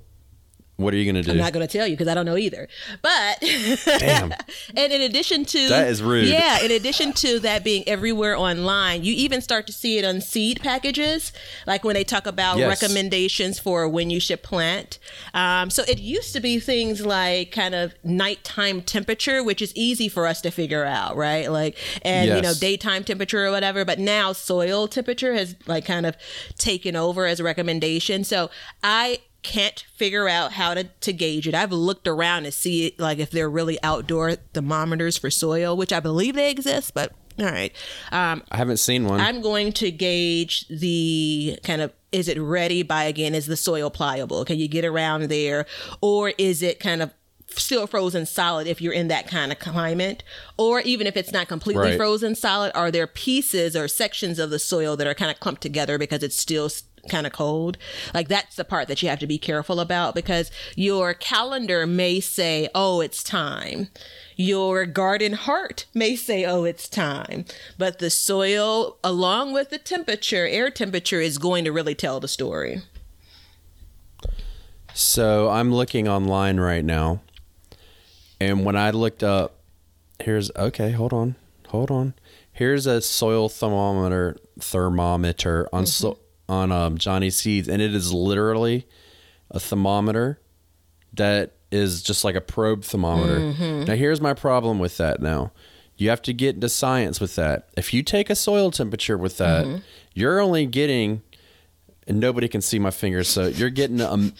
[0.78, 1.32] what are you going to do?
[1.32, 2.68] I'm not going to tell you because I don't know either.
[3.02, 3.40] But
[3.98, 4.32] Damn.
[4.76, 6.28] and in addition to That is rude.
[6.28, 10.20] Yeah, in addition to that being everywhere online, you even start to see it on
[10.20, 11.32] seed packages,
[11.66, 12.80] like when they talk about Yes.
[12.80, 15.00] recommendations for when you should plant.
[15.34, 20.08] Um, so it used to be things like kind of nighttime temperature, which is easy
[20.08, 21.50] for us to figure out, right?
[21.50, 23.84] Like and you know daytime temperature or whatever.
[23.84, 26.16] But now soil temperature has like kind of
[26.56, 28.22] taken over as a recommendation.
[28.22, 28.48] So
[28.82, 31.54] I can't figure out how to, to gauge it.
[31.54, 36.00] I've looked around to see like if they're really outdoor thermometers for soil, which I
[36.00, 37.72] believe they exist, but all right.
[38.10, 39.20] Um, I haven't seen one.
[39.20, 43.90] I'm going to gauge the kind of is it ready by again, is the soil
[43.90, 44.44] pliable?
[44.44, 45.66] Can you get around there?
[46.00, 47.12] Or is it kind of
[47.50, 50.24] still frozen solid if you're in that kind of climate?
[50.56, 51.96] Or even if it's not completely Right.
[51.96, 55.60] frozen solid, are there pieces or sections of the soil that are kind of clumped
[55.62, 56.70] together because it's still
[57.08, 57.78] kind of cold?
[58.14, 62.20] Like that's the part that you have to be careful about because your calendar may
[62.20, 63.88] say, oh, it's time.
[64.36, 67.44] Your garden heart may say, oh, it's time.
[67.76, 72.28] But the soil, along with the temperature, air temperature, is going to really tell the
[72.28, 72.82] story.
[74.94, 77.20] So I'm looking online right now,
[78.40, 79.54] and when I looked up,
[80.18, 80.90] here's okay.
[80.90, 81.36] Hold on,
[81.68, 82.14] hold on.
[82.52, 86.22] Here's a soil thermometer thermometer on so, mm-hmm.
[86.48, 88.86] On um, Johnny Seeds, and it is literally
[89.50, 90.40] a thermometer
[91.14, 93.38] that is just like a probe thermometer.
[93.84, 95.52] Now, here's my problem with that now.
[95.96, 97.68] You have to get into science with that.
[97.76, 99.66] If you take a soil temperature with that,
[100.14, 101.22] you're only getting,
[102.06, 104.32] and nobody can see my fingers, so you're getting, um,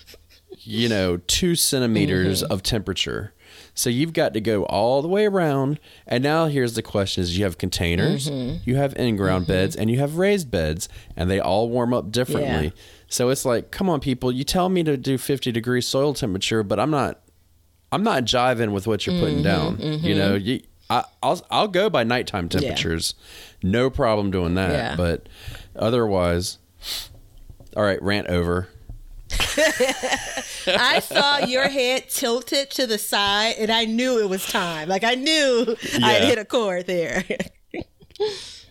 [0.61, 3.33] you know, two centimeters of temperature.
[3.79, 5.79] So you've got to go all the way around.
[6.05, 8.69] And now here's the question is you have containers, mm-hmm.
[8.69, 9.53] you have in-ground mm-hmm.
[9.53, 12.65] beds, and you have raised beds, and they all warm up differently.
[12.65, 12.83] Yeah.
[13.07, 16.65] So it's like, come on, people, you tell me to do 50 degree soil temperature,
[16.65, 17.21] but I'm not,
[17.93, 20.03] I'm not jiving with what you're putting mm-hmm, down.
[20.03, 20.61] You know, you,
[20.91, 23.15] I, I'll, I'll go by nighttime temperatures,
[23.63, 24.73] no problem doing that.
[24.73, 24.97] Yeah.
[24.97, 25.29] But
[25.77, 26.59] otherwise,
[27.77, 28.67] all right, rant over.
[30.69, 34.89] I saw your head tilted to the side, and I knew it was time.
[34.89, 36.25] Like I knew Yeah.
[36.27, 37.25] hit a chord there.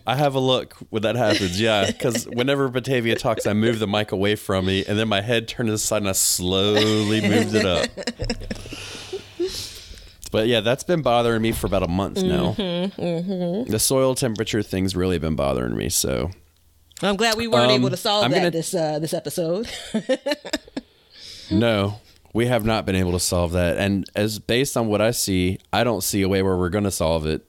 [0.06, 1.86] I have a look when that happens, yeah.
[1.86, 5.48] Because whenever Batavia talks, I move the mic away from me, and then my head
[5.48, 7.88] turned to the side, and I slowly moved it up.
[10.30, 12.52] But yeah, that's been bothering me for about a month now.
[12.52, 15.88] The soil temperature thing's really been bothering me.
[15.88, 16.30] So
[17.02, 19.68] I'm glad we weren't Um, able to solve I'm that gonna- this uh, this episode.
[21.50, 22.00] no,
[22.32, 23.78] we have not been able to solve that.
[23.78, 26.84] And as based on what I see, I don't see a way where we're going
[26.84, 27.48] to solve it.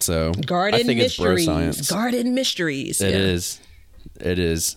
[0.00, 1.46] So Garden I think it's bro mysteries.
[1.46, 1.90] science.
[1.90, 3.00] Garden mysteries.
[3.00, 3.20] It yeah.
[3.20, 3.60] is.
[4.20, 4.76] It is.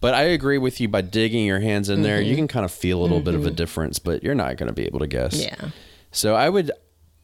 [0.00, 2.36] But I agree with you by digging your hands in there, you mm-hmm.
[2.36, 3.56] can kind of feel a little bit of a mm-hmm.
[3.56, 5.42] difference, but you're not going to be able to guess.
[5.42, 5.70] Yeah.
[6.12, 6.70] So I would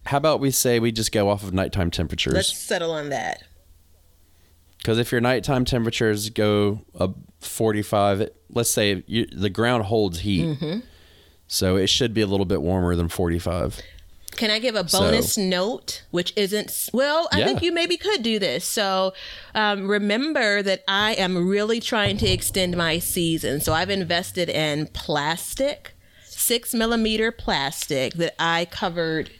[0.06, 2.34] how about we say we just go off of nighttime temperatures?
[2.34, 3.44] Let's settle on that.
[4.82, 10.44] Because if your nighttime temperatures go up 45, let's say you, the ground holds heat.
[10.58, 10.80] Mm-hmm.
[11.46, 13.80] So it should be a little bit warmer than 45.
[14.32, 17.28] Can I give a So- bonus note, which isn't well?
[17.30, 17.44] I Yeah.
[17.46, 18.64] think you maybe could do this.
[18.64, 19.12] So
[19.54, 23.60] um, remember that I am really trying to extend my season.
[23.60, 25.92] So I've invested in plastic,
[26.24, 29.30] six millimeter plastic that I covered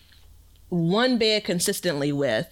[0.68, 2.48] one bed consistently with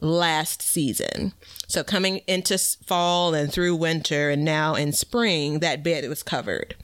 [0.00, 1.32] last season.
[1.66, 6.74] So coming into fall and through winter and now in spring, that bed was covered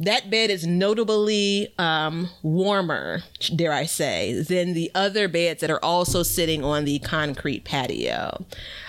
[0.00, 3.22] that bed is notably um, warmer,
[3.54, 8.44] dare I say, than the other beds that are also sitting on the concrete patio.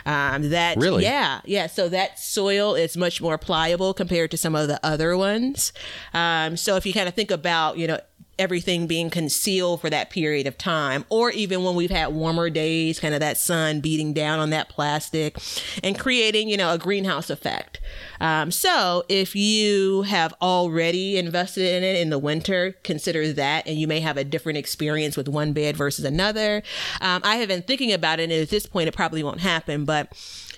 [0.05, 1.03] Um, that Really?
[1.03, 1.67] yeah, yeah.
[1.67, 5.73] So that soil is much more pliable compared to some of the other ones.
[6.13, 7.99] Um, so if you kind of think about, you know.
[8.37, 12.99] Everything being concealed for that period of time, or even when we've had warmer days,
[12.99, 15.37] kind of that sun beating down on that plastic
[15.83, 17.79] and creating, you know, a greenhouse effect.
[18.19, 23.77] Um, so if you have already invested in it in the winter, consider that, and
[23.77, 26.61] you may have a different experience with one bed versus another.
[26.99, 29.85] Um, I have been thinking about it, and at this point, it probably won't happen,
[29.85, 30.11] but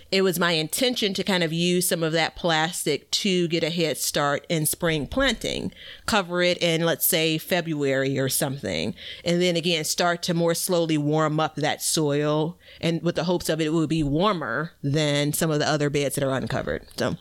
[0.10, 3.70] it was my intention to kind of use some of that plastic to get a
[3.70, 5.72] head start in spring planting,
[6.05, 8.95] cover it in, let's say, February or something.
[9.26, 13.49] And then again, start to more slowly warm up that soil and with the hopes
[13.49, 16.88] of it, it will be warmer than some of the other beds that are uncovered.
[16.95, 17.18] So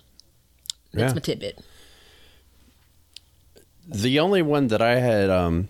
[0.93, 1.15] that's Yeah.
[1.15, 1.59] my tidbit.
[3.89, 5.69] The only one that I had um,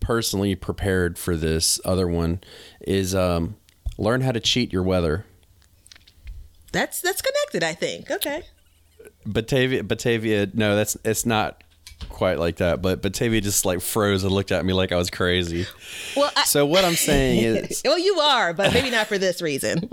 [0.00, 2.40] personally prepared for this other one
[2.80, 3.56] is um,
[3.98, 5.24] learn how to cheat your weather.
[6.72, 8.10] That's that's connected, I think.
[8.10, 8.42] Okay.
[9.24, 11.62] Batavia, Batavia, no, that's it's not
[12.08, 12.82] quite like that.
[12.82, 15.66] But Batavia just like froze and looked at me like I was crazy.
[16.16, 19.42] Well, I, So what I'm saying is, well, you are, but maybe not for this
[19.42, 19.90] reason.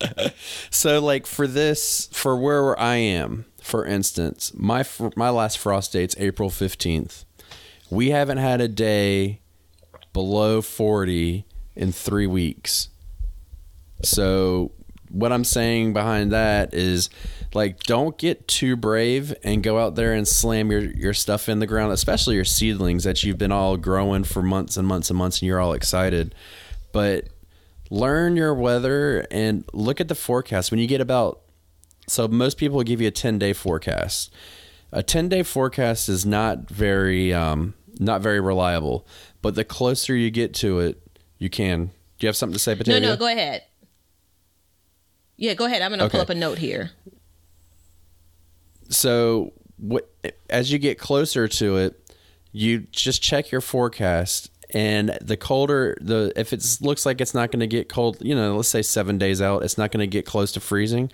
[0.70, 4.84] so like for this, for where I am, for instance, my
[5.16, 7.24] my last frost date's April 15th.
[7.90, 9.40] We haven't had a day
[10.12, 11.44] below 40
[11.76, 12.88] in three weeks.
[14.02, 14.72] So
[15.12, 17.10] what I'm saying behind that is
[17.54, 21.58] like don't get too brave and go out there and slam your, your stuff in
[21.58, 25.18] the ground, especially your seedlings that you've been all growing for months and months and
[25.18, 26.34] months and you're all excited.
[26.92, 27.28] But
[27.90, 30.70] learn your weather and look at the forecast.
[30.70, 31.40] When you get about
[32.06, 34.32] so most people will give you a 10 day forecast.
[34.90, 39.06] A 10 day forecast is not very um, not very reliable,
[39.40, 41.00] but the closer you get to it,
[41.38, 41.86] you can.
[41.86, 43.00] Do you have something to say, Potato?
[43.00, 43.64] No, no, go ahead.
[45.42, 45.82] Yeah, go ahead.
[45.82, 46.92] I'm gonna pull up a note here.
[48.88, 50.08] so what
[50.48, 52.14] as you get closer to it
[52.52, 57.50] you just check your forecast and the colder the if it looks like it's not
[57.50, 60.06] going to get cold you know let's say seven days out it's not going to
[60.06, 61.10] get close to freezing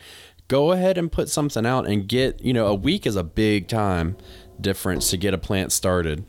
[0.48, 3.68] go ahead and put something out and get you know a week is a big
[3.68, 4.16] time
[4.60, 6.24] difference to get a plant started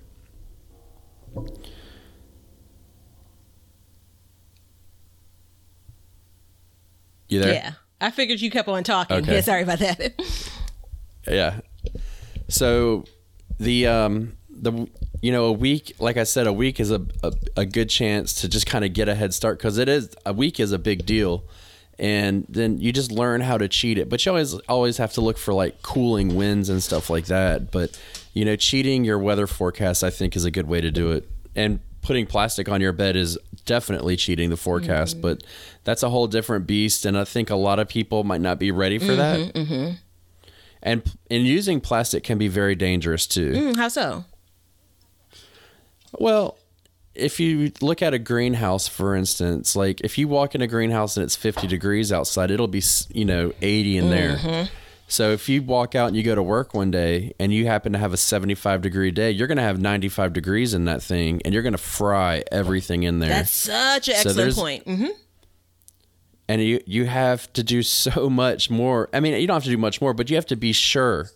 [7.28, 7.72] you there Yeah,
[8.02, 9.18] I figured you kept on talking.
[9.18, 9.36] Okay.
[9.36, 10.14] Yeah, sorry about that.
[11.28, 11.60] Yeah.
[12.48, 13.04] So
[13.60, 14.88] the um the
[15.22, 18.34] you know a week like i said a week is a a, a good chance
[18.42, 20.80] to just kind of get a head start because it is a week is a
[20.80, 21.44] big deal
[21.98, 25.22] and then you just learn how to cheat it but you always always have to
[25.22, 28.00] look for like cooling winds and stuff like that but
[28.34, 31.30] you know cheating your weather forecast i think is a good way to do it
[31.56, 33.38] and putting plastic on your bed is
[33.70, 35.22] definitely cheating the forecast mm-hmm.
[35.22, 35.44] but
[35.84, 38.72] that's a whole different beast and i think a lot of people might not be
[38.72, 39.40] ready for that.
[39.40, 39.94] Mm-hmm, mm-hmm.
[40.82, 43.52] And and using plastic can be very dangerous too.
[43.52, 44.24] Mm, how so?
[46.18, 46.58] well,
[47.14, 51.18] if you look at a greenhouse, for instance, like if you walk in a greenhouse
[51.18, 52.82] and it's 50 degrees outside, it'll be,
[53.14, 54.70] you know, 80 in there.
[55.10, 57.92] So if you walk out and you go to work one day and you happen
[57.94, 61.42] to have a 75 degree day, you're going to have 95 degrees in that thing
[61.44, 63.30] and you're going to fry everything in there.
[63.30, 64.84] That's such an excellent there's- point.
[64.84, 65.08] hmm
[66.48, 69.08] and you you have to do so much more.
[69.14, 71.30] I mean, you don't have to do much more, but you have to be sure,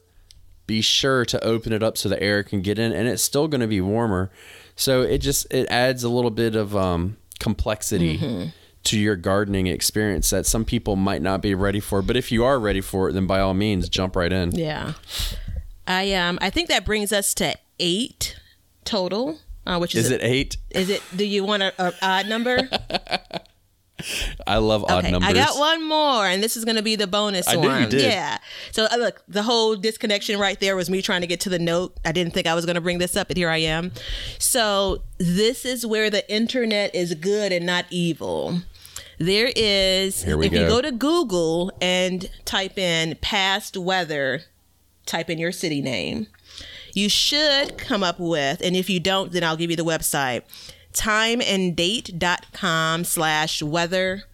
[0.66, 3.48] be sure to open it up so the air can get in, and it's still
[3.48, 4.32] going to be warmer.
[4.76, 8.52] So it just it adds a little bit of um, complexity
[8.86, 12.02] to your gardening experience that some people might not be ready for.
[12.02, 14.52] But if you are ready for it, then by all means, jump right in.
[14.52, 14.94] Yeah.
[15.88, 18.40] I um I think that brings us to eight
[18.86, 19.40] total.
[19.66, 20.58] Uh, which is, Is it eight?
[20.72, 21.02] Is it?
[21.16, 22.70] Do you want a, a odd number?
[24.48, 25.30] I love odd okay, numbers.
[25.30, 27.84] I got one more, and this is going to be the bonus I knew one.
[27.84, 28.02] you did.
[28.02, 28.40] Yeah.
[28.72, 31.60] So uh, look, the whole disconnection right there was me trying to get to the
[31.60, 31.98] note.
[32.04, 33.92] I didn't think I was going to bring this up, but here I am.
[34.40, 38.60] So this is where the internet is good and not evil.
[39.26, 40.68] There is, Here we if you go.
[40.68, 44.42] go to Google and type in past weather,
[45.06, 46.28] type in your city name,
[46.94, 50.42] you should come up with, and if you don't, then I'll give you the website
[50.92, 54.26] timeanddate.com slash weather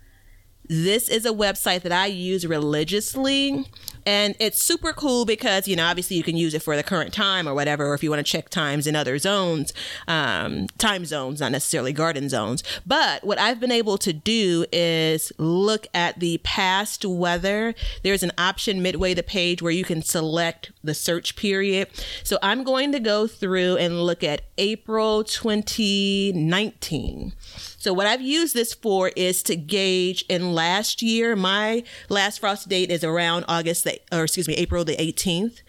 [0.70, 3.66] this is a website that I use religiously.
[4.10, 7.14] And it's super cool because, you know, obviously you can use it for the current
[7.14, 9.72] time or whatever, or if you want to check times in other zones,
[10.07, 12.64] um, time zones, not necessarily garden zones.
[12.88, 17.76] But what I've been able to do is look at the past weather.
[18.01, 21.89] There's an option midway the page where you can select the search period.
[22.24, 27.34] So I'm going to go through and look at April 2019.
[27.80, 32.68] So what I've used this for is to gauge in last year, my last frost
[32.68, 35.62] date is around August, the, or excuse me, April the 18th.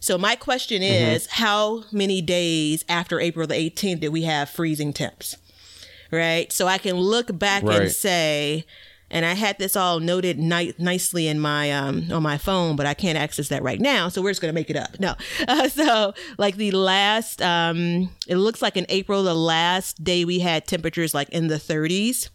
[0.00, 1.10] So my question mm-hmm.
[1.10, 5.36] is, how many days after April the 18th did we have freezing temps?
[6.10, 6.50] Right.
[6.50, 8.64] So I can look back and say,
[9.10, 12.86] and I had this all noted ni- nicely in my um on my phone, but
[12.86, 14.08] I can't access that right now.
[14.08, 14.98] So we're just gonna make it up.
[15.00, 15.14] No,
[15.48, 20.40] uh, so like the last, um, it looks like in April, the last day we
[20.40, 22.30] had temperatures like in the 30s.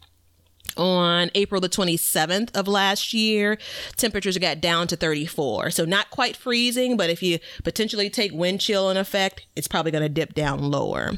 [0.76, 3.60] On April the 27th of last year,
[3.96, 5.70] temperatures got down to 34.
[5.70, 9.92] So not quite freezing, but if you potentially take wind chill in effect, it's probably
[9.92, 11.12] going to dip down lower.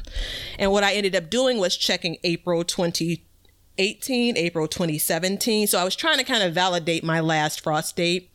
[0.58, 2.64] And what I ended up doing was checking April
[3.76, 5.66] 2018, April 2017.
[5.66, 8.30] So I was trying to kind of validate my last frost date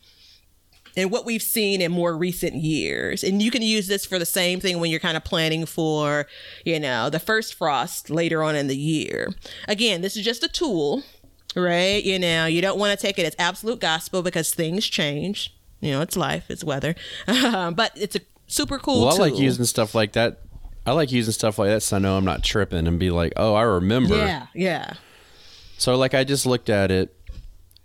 [0.96, 3.24] and what we've seen in more recent years.
[3.24, 6.26] And you can use this for the same thing when you're kind of planning for,
[6.64, 9.32] you know, the first frost later on in the year.
[9.66, 11.02] Again, this is just a tool,
[11.56, 12.02] right?
[12.02, 15.54] You know, you don't want to take it as absolute gospel because things change.
[15.80, 16.94] You know, it's life, it's weather.
[17.26, 20.40] but it's a super cool Well, I like using stuff like that.
[20.84, 23.32] I like using stuff like that so I know I'm not tripping and be like,
[23.36, 24.16] oh, I remember.
[24.16, 24.94] Yeah, yeah.
[25.82, 27.12] So like I just looked at it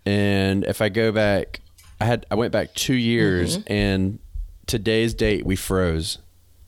[0.05, 1.61] and if I go back
[1.99, 3.73] I had I went back 2 years Mm-hmm.
[3.73, 4.19] and
[4.67, 6.19] today's date we froze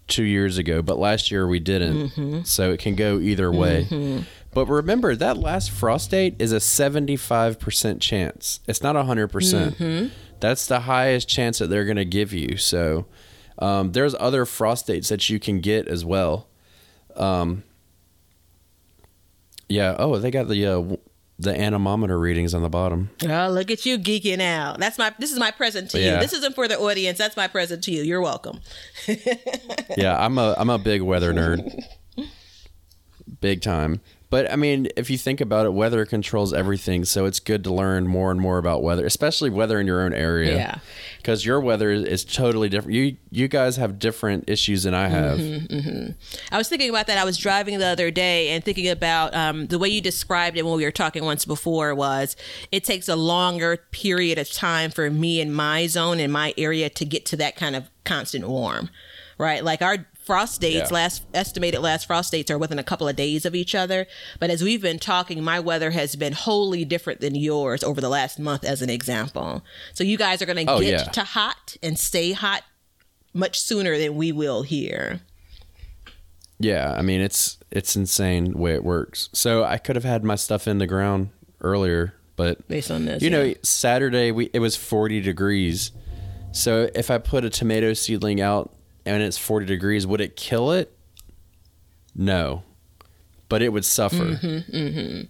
[0.07, 2.09] 2 years ago, but last year we didn't.
[2.09, 2.41] Mm-hmm.
[2.45, 4.25] So it can go either way.
[4.55, 8.59] But remember that last frost date is a 75% chance.
[8.67, 9.29] It's not 100%.
[9.29, 10.07] Mm-hmm.
[10.39, 12.57] That's the highest chance that they're going to give you.
[12.57, 13.05] So
[13.59, 16.47] um, there's other frost dates that you can get as well.
[17.15, 17.61] Um,
[19.67, 19.95] yeah.
[19.99, 20.95] Oh, they got the uh,
[21.39, 23.09] the anemometer readings on the bottom.
[23.27, 24.77] Oh, look at you geeking out.
[24.79, 26.11] That's my this is my present to you.
[26.19, 27.17] This isn't for the audience.
[27.17, 28.03] That's my present to you.
[28.03, 28.59] You're welcome.
[29.97, 31.83] Yeah, I'm a I'm a big weather nerd.
[33.41, 34.01] Big time.
[34.29, 37.73] But I mean, if you think about it, weather controls everything, so it's good to
[37.73, 40.55] learn more and more about weather, especially weather in your own area.
[40.55, 40.75] Yeah.
[41.17, 42.95] Because your weather is, totally different.
[42.95, 45.39] You you guys have different issues than I have.
[45.39, 46.11] Mm-hmm.
[46.51, 47.17] I was thinking about that.
[47.17, 50.65] I was driving the other day and thinking about um, the way you described it
[50.65, 52.35] when we were talking once before was
[52.71, 56.89] it takes a longer period of time for me in my zone in my area
[56.89, 58.89] to get to that kind of constant warm,
[59.39, 59.63] right?
[59.63, 60.95] Like our frost dates Yeah.
[61.01, 64.05] last estimated last frost dates are within a couple of days of each other
[64.39, 68.09] but as we've been talking my weather has been wholly different than yours over the
[68.09, 69.63] last month as an example
[69.93, 71.03] so you guys are going to Oh, get yeah.
[71.03, 72.63] to hot and stay hot
[73.33, 75.21] much sooner than we will here
[76.59, 79.29] Yeah, I mean it's it's insane the way it works.
[79.33, 81.29] So I could have had my stuff in the ground
[81.61, 83.53] earlier, but Based on this, you know.
[83.63, 85.91] Saturday we it was 40 degrees.
[86.51, 88.73] So if I put a tomato seedling out
[89.09, 90.95] and it's 40 degrees, would it kill it?
[92.15, 92.63] No.
[93.47, 94.15] But it would suffer.
[94.35, 95.21] Mm-hmm,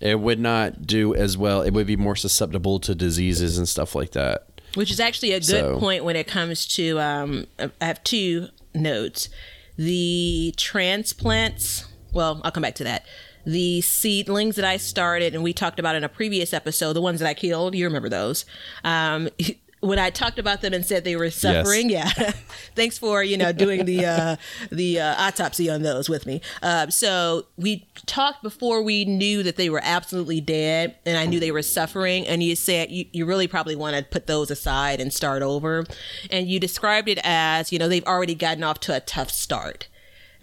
[0.00, 1.62] It would not do as well.
[1.62, 4.48] It would be more susceptible to diseases and stuff like that.
[4.74, 6.98] Which is actually a good So- point when it comes to.
[7.00, 9.28] Um, I have two notes.
[9.76, 11.86] The transplants.
[12.12, 13.06] Well, I'll come back to that.
[13.46, 17.20] The seedlings that I started, and we talked about in a previous episode, the ones
[17.20, 17.74] that I killed.
[17.74, 18.44] You remember those?
[18.84, 19.28] Um,
[19.84, 22.08] when I talked about them and said they were suffering, yeah.
[22.74, 24.36] Thanks for you know doing the uh,
[24.70, 26.40] the uh, autopsy on those with me.
[26.62, 31.38] Um, so we talked before we knew that they were absolutely dead, and I knew
[31.38, 32.26] they were suffering.
[32.26, 35.84] And you said you, you really probably want to put those aside and start over.
[36.30, 39.88] And you described it as you know they've already gotten off to a tough start.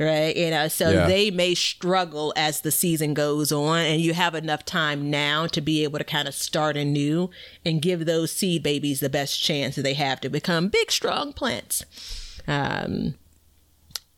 [0.02, 1.06] Right, you know, so Yeah.
[1.06, 5.62] they may struggle as the season goes on, and you have enough time now to
[5.62, 7.30] be able to kind of start anew
[7.64, 11.34] and give those seed babies the best chance that they have to become big, strong
[11.34, 11.86] plants.
[12.48, 13.14] Um,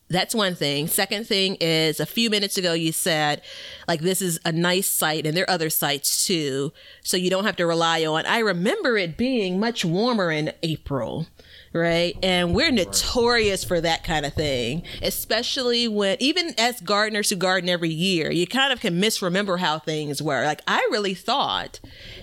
[0.08, 0.86] that's one thing.
[0.86, 3.42] Second thing is a few minutes ago you said
[3.88, 6.72] like this is a nice site and there are other sites too.
[7.02, 11.26] So you don't have to rely on I remember it being much warmer in April,
[11.74, 12.16] right?
[12.22, 17.68] And we're notorious for that kind of thing, especially when even as gardeners who garden
[17.68, 20.44] every year, you kind of can misremember how things were.
[20.44, 21.80] Like I really thought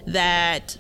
[0.08, 0.78] that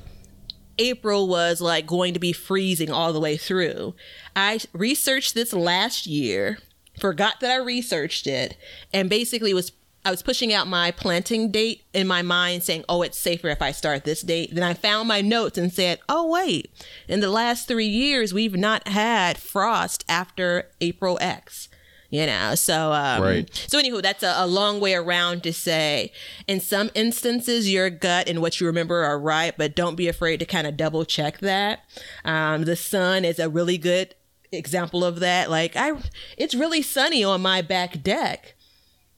[0.79, 3.93] April was like going to be freezing all the way through.
[4.35, 6.57] I researched this last year,
[6.97, 8.55] forgot that I researched it,
[8.93, 13.01] and basically was I was pushing out my planting date in my mind saying, "Oh,
[13.03, 16.27] it's safer if I start this date." Then I found my notes and said, "Oh,
[16.27, 16.71] wait.
[17.07, 21.67] In the last 3 years, we've not had frost after April X."
[22.09, 23.65] You know, so um, Right.
[23.69, 26.11] so anywho, that's a, a long way around to say.
[26.45, 30.41] In some instances, your gut and what you remember are right, but don't be afraid
[30.41, 31.85] to kind of double check that.
[32.25, 34.13] Um, the sun is a really good
[34.51, 35.49] example of that.
[35.49, 35.93] Like I,
[36.37, 38.55] it's really sunny on my back deck.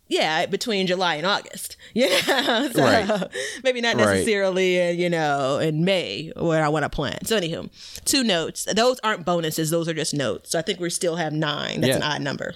[0.10, 1.78] Yeah, between July and August.
[1.96, 2.10] Yeah,
[2.72, 3.32] so Right.
[3.64, 4.06] maybe not Right.
[4.16, 7.28] necessarily in you know in May where I want to plant.
[7.28, 7.70] So anywho,
[8.06, 8.66] two notes.
[8.74, 10.52] Those aren't bonuses; those are just notes.
[10.52, 11.82] So I think we still have nine.
[11.82, 11.96] That's Yeah.
[11.98, 12.56] an odd number.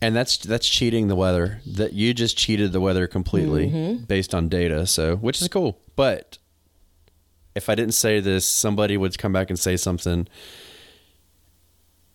[0.00, 1.60] And that's that's cheating the weather.
[1.66, 4.04] That you just cheated the weather completely Mm-hmm.
[4.04, 4.86] based on data.
[4.86, 5.78] So, which is cool.
[5.94, 6.38] But
[7.54, 10.26] if I didn't say this, somebody would come back and say something.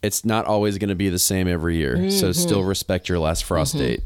[0.01, 1.97] It's not always going to be the same every year.
[1.97, 2.09] Mm-hmm.
[2.11, 4.01] So still respect your last frost date.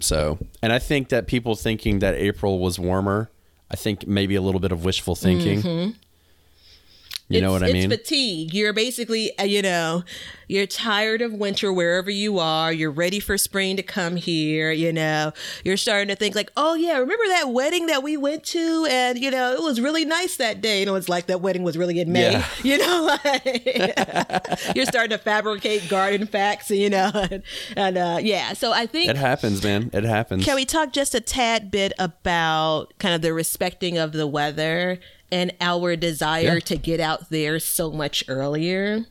[0.00, 3.30] So, and I think that people thinking that April was warmer,
[3.70, 5.94] I think maybe a little bit of wishful thinking.
[7.30, 7.90] You know what I mean?
[7.90, 8.52] it's fatigue.
[8.52, 10.02] You're basically, uh, you know,
[10.48, 12.72] you're tired of winter wherever you are.
[12.72, 14.72] You're ready for spring to come here.
[14.72, 15.32] You know,
[15.64, 19.16] you're starting to think like, oh yeah, remember that wedding that we went to, and
[19.16, 20.80] you know, it was really nice that day.
[20.80, 22.32] You know, it's like that wedding was really in May.
[22.32, 22.46] Yeah.
[22.62, 23.44] You know, like,
[24.76, 26.70] you're starting to fabricate garden facts.
[26.70, 27.42] You know, and,
[27.76, 28.52] and uh, yeah.
[28.52, 29.90] So I think It happens, man.
[29.92, 30.44] It happens.
[30.44, 34.98] can we talk just a tad bit about kind of the respecting of the weather
[35.32, 36.60] and our desire Yeah.
[36.60, 39.04] to get out there so much earlier?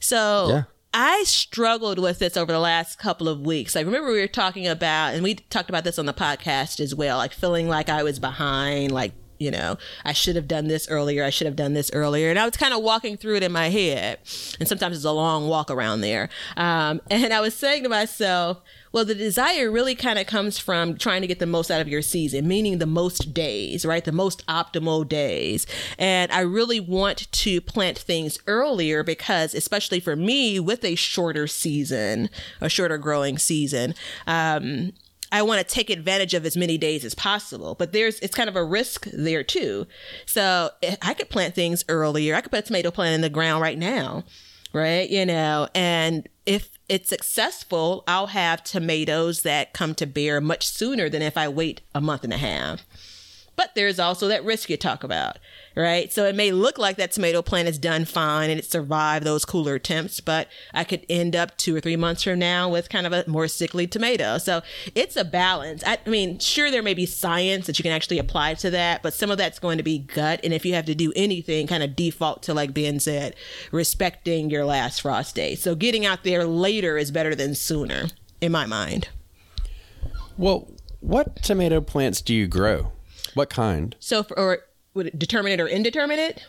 [0.00, 0.62] So Yeah.
[0.94, 3.76] I struggled with this over the last couple of weeks.
[3.76, 6.94] I remember we were talking about, and we talked about this on the podcast as
[6.94, 10.88] well, like feeling like I was behind, like, you know, I should have done this
[10.88, 11.24] earlier.
[11.24, 12.30] I should have done this earlier.
[12.30, 14.18] And I was kind of walking through it in my head.
[14.58, 16.28] And sometimes it's a long walk around there.
[16.56, 18.60] Um, and I was saying to myself,
[18.92, 21.88] well, the desire really kind of comes from trying to get the most out of
[21.88, 24.02] your season, meaning the most days, right?
[24.02, 25.66] The most optimal days.
[25.98, 31.46] And I really want to plant things earlier because, especially for me, with a shorter
[31.46, 32.30] season,
[32.62, 33.94] a shorter growing season,
[34.26, 34.92] um,
[35.36, 38.48] I want to take advantage of as many days as possible, but there's it's kind
[38.48, 39.86] of a risk there too.
[40.24, 42.34] So eh, I could plant things earlier.
[42.34, 44.24] I could put a tomato plant in the ground right now,
[44.72, 45.08] right?
[45.10, 51.10] You know, and if it's successful, I'll have tomatoes that come to bear much sooner
[51.10, 52.86] than if I wait a month and a half.
[53.56, 55.38] But there's also that risk you talk about,
[55.74, 56.12] right?
[56.12, 59.46] So it may look like that tomato plant is done fine and it survived those
[59.46, 63.06] cooler temps, but I could end up two or three months from now with kind
[63.06, 64.36] of a more sickly tomato.
[64.36, 64.60] So
[64.94, 65.82] it's a balance.
[65.86, 69.02] I, I mean, sure, there may be science that you can actually apply to that,
[69.02, 70.40] but some of that's going to be gut.
[70.44, 73.34] And if you have to do anything, kind of default to, like Ben said,
[73.72, 75.54] respecting your last frost day.
[75.54, 78.08] So getting out there later is better than sooner,
[78.42, 79.08] in my mind.
[80.36, 82.92] Well, what tomato plants do you grow?
[83.36, 83.94] What kind?
[84.00, 84.58] So, for, or
[84.94, 86.42] would it determinate or indeterminate?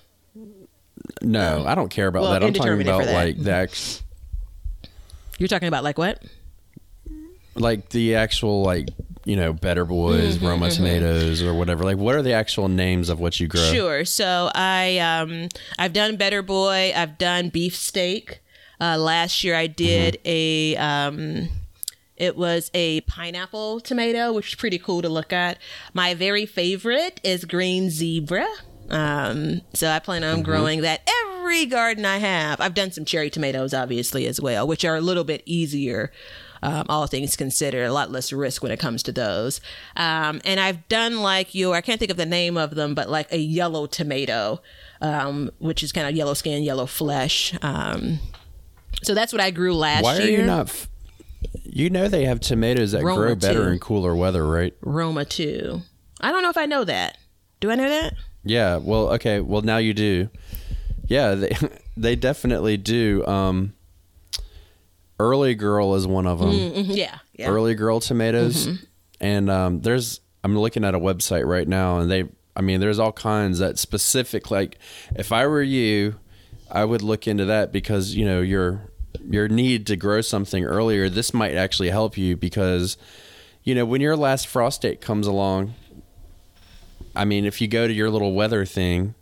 [1.21, 2.43] No, I don't care about Well, that.
[2.43, 3.13] I'm talking about that.
[3.13, 4.03] like the ex-
[5.37, 6.23] You're talking about like what?
[7.55, 8.87] Like the actual like
[9.25, 11.83] you know Better Boys, Mm-hmm, Roma tomatoes, or whatever.
[11.83, 13.61] Like what are the actual names of what you grow?
[13.73, 14.05] Sure.
[14.05, 16.93] So I um I've done Better Boy.
[16.95, 18.39] I've done beef steak.
[18.79, 21.49] Uh, last year I did a um
[22.17, 25.57] it was a pineapple tomato, which is pretty cool to look at.
[25.93, 28.47] My very favorite is green zebra.
[28.89, 32.61] Um, so I plan on growing that every garden I have.
[32.61, 36.11] I've done some cherry tomatoes, obviously, as well, which are a little bit easier
[36.61, 39.61] um, all things considered, a lot less risk when it comes to those.
[39.95, 43.09] Um, and I've done like your, I can't think of the name of them, but
[43.09, 44.61] like a yellow tomato,
[45.01, 47.53] um, which is kind of yellow skin, yellow flesh.
[47.61, 48.19] Um,
[49.03, 50.13] so that's what I grew last year.
[50.13, 50.67] Why are you not?
[50.67, 50.89] F-
[51.63, 53.71] you know they have tomatoes that Roma grow better too.
[53.71, 54.73] in cooler weather, right?
[54.81, 55.81] Roma too.
[56.21, 57.17] I don't know if I know that.
[57.59, 58.13] Do I know that?
[58.43, 58.77] Yeah.
[58.77, 59.39] Well, okay.
[59.39, 60.29] Well, now you do.
[61.07, 61.55] Yeah, they
[61.97, 63.25] they definitely do.
[63.27, 63.73] Um,
[65.19, 66.51] Early Girl is one of them.
[66.51, 67.17] Mhm, Yeah.
[67.33, 67.49] Yeah.
[67.49, 68.67] Early Girl tomatoes,
[69.19, 72.25] and um, there's I'm looking at a website right now, and they
[72.55, 74.77] I mean there's all kinds that specific like
[75.15, 76.15] if I were you,
[76.71, 78.91] I would look into that because you know your
[79.29, 81.09] your need to grow something earlier.
[81.09, 82.97] This might actually help you because
[83.63, 85.73] you know when your last frost date comes along.
[87.15, 89.15] I mean, if you go to your little weather thing,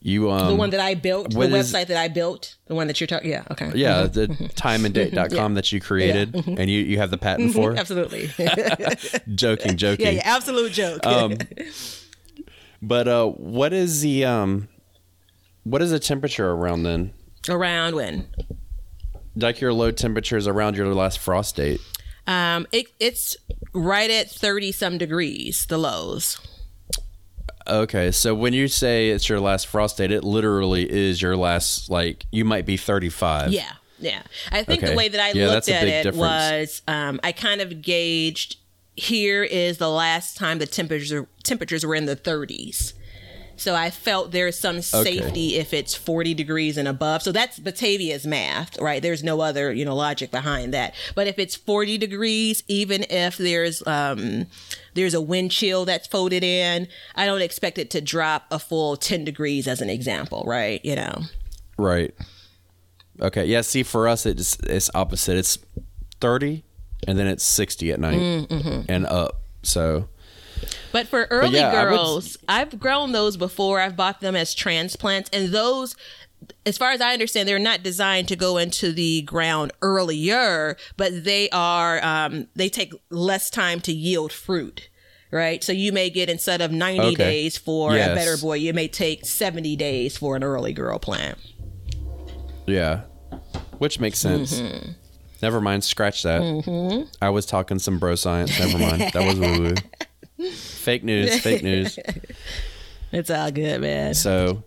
[0.00, 2.88] you um the one that I built, the is- website that I built, the one
[2.88, 3.30] that you're talking.
[3.30, 3.44] Yeah.
[3.52, 3.70] Okay.
[3.76, 4.26] yeah, the
[4.56, 7.76] timeanddate.com that you created and you, you have the patent for.
[7.76, 8.30] Absolutely.
[9.34, 10.06] joking, joking.
[10.06, 10.12] yeah.
[10.12, 10.22] Yeah.
[10.24, 11.06] Absolute joke.
[11.06, 11.36] Um,
[12.84, 14.66] But uh, what is the um,
[15.62, 17.12] what is the temperature around then?
[17.48, 18.26] Around when?
[19.36, 21.80] Like your low temperatures around your last frost date.
[22.26, 23.36] Um, it, it's
[23.72, 25.66] right at thirty some degrees.
[25.66, 26.38] The lows.
[27.66, 31.88] Okay, so when you say it's your last frost date, it literally is your last.
[31.90, 33.52] Like you might be thirty five.
[33.52, 34.22] Yeah, yeah.
[34.50, 34.92] I think Okay.
[34.92, 36.18] the way that I Yeah, looked at it difference.
[36.18, 38.56] was um, I kind of gauged
[38.96, 42.92] here is the last time the temperatures temperatures were in the 30s.
[43.56, 47.22] So I felt there's some safety if it's 40 degrees and above.
[47.22, 49.00] So that's Batavia's math, right?
[49.02, 50.94] There's no other, you know, logic behind that.
[51.14, 54.46] But if it's 40 degrees, even if there's um
[54.94, 58.96] there's a wind chill that's folded in, I don't expect it to drop a full
[58.96, 60.84] 10 degrees as an example, right?
[60.84, 61.22] You know.
[61.78, 62.14] Right.
[63.20, 63.44] Okay.
[63.46, 63.60] Yeah.
[63.60, 65.36] See, for us, it's it's opposite.
[65.36, 65.58] It's
[66.20, 66.64] thirty,
[67.06, 68.82] and then it's sixty at night Mm-hmm.
[68.88, 69.40] and up.
[69.62, 70.08] So
[70.92, 73.80] But for early yeah, I would- girls, I've grown those before.
[73.80, 75.96] I've bought them as transplants, and those,
[76.66, 81.24] as far as I understand, they're not designed to go into the ground earlier, but
[81.24, 82.04] they are.
[82.04, 84.88] Um, they take less time to yield fruit.
[85.34, 87.14] Right, so you may get instead of ninety Okay.
[87.16, 88.10] days for Yes.
[88.10, 91.38] a better boy, you may take seventy days for an early girl plant.
[92.66, 93.00] yeah,
[93.78, 94.60] which makes sense.
[94.60, 94.90] Mm-hmm.
[95.40, 95.84] Never mind.
[95.84, 97.06] Scratch that.
[97.22, 98.58] I was talking some bro science.
[98.60, 99.10] Never mind.
[99.14, 99.74] That was woo woo.
[100.50, 101.40] fake news.
[101.40, 101.98] Fake news.
[103.12, 104.14] It's all good, man.
[104.14, 104.64] So,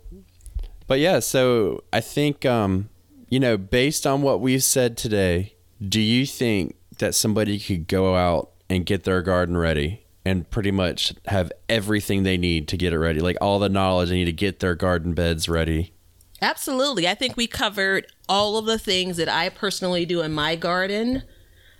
[0.86, 2.90] but yeah, so I think, um,
[3.28, 8.16] you know, based on what we've said today, do you think that somebody could go
[8.16, 12.94] out and get their garden ready and pretty much have everything they need to get
[12.94, 13.20] it ready?
[13.20, 15.94] Like all the knowledge they need to get their garden beds ready?
[16.40, 17.08] Absolutely.
[17.08, 21.24] I think we covered all of the things that I personally do in my garden.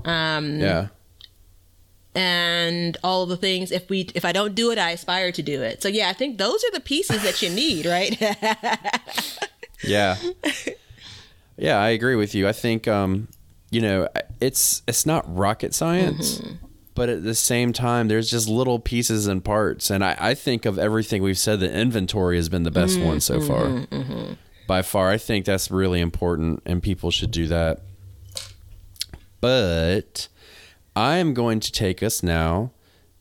[0.04, 0.62] Mm.
[0.62, 0.88] Yeah.
[2.16, 5.62] And all the things if we if i don't do it i aspire to do
[5.62, 8.22] it so yeah i think those are the pieces that you need right
[9.84, 10.18] Yeah.
[11.58, 12.48] yeah, I agree with you.
[12.48, 13.28] I think um,
[13.72, 14.08] you know,
[14.42, 16.66] it's it's not rocket science, mm-hmm.
[16.94, 20.66] but at the same time there's just little pieces and parts and I, I think
[20.66, 23.66] of everything we've said the inventory has been the best one so mm-hmm, far.
[23.66, 24.34] Mm-hmm,
[24.68, 25.10] By far.
[25.10, 27.82] I think that's really important and people should do that.
[29.42, 30.28] But
[30.96, 32.72] I am going to take us now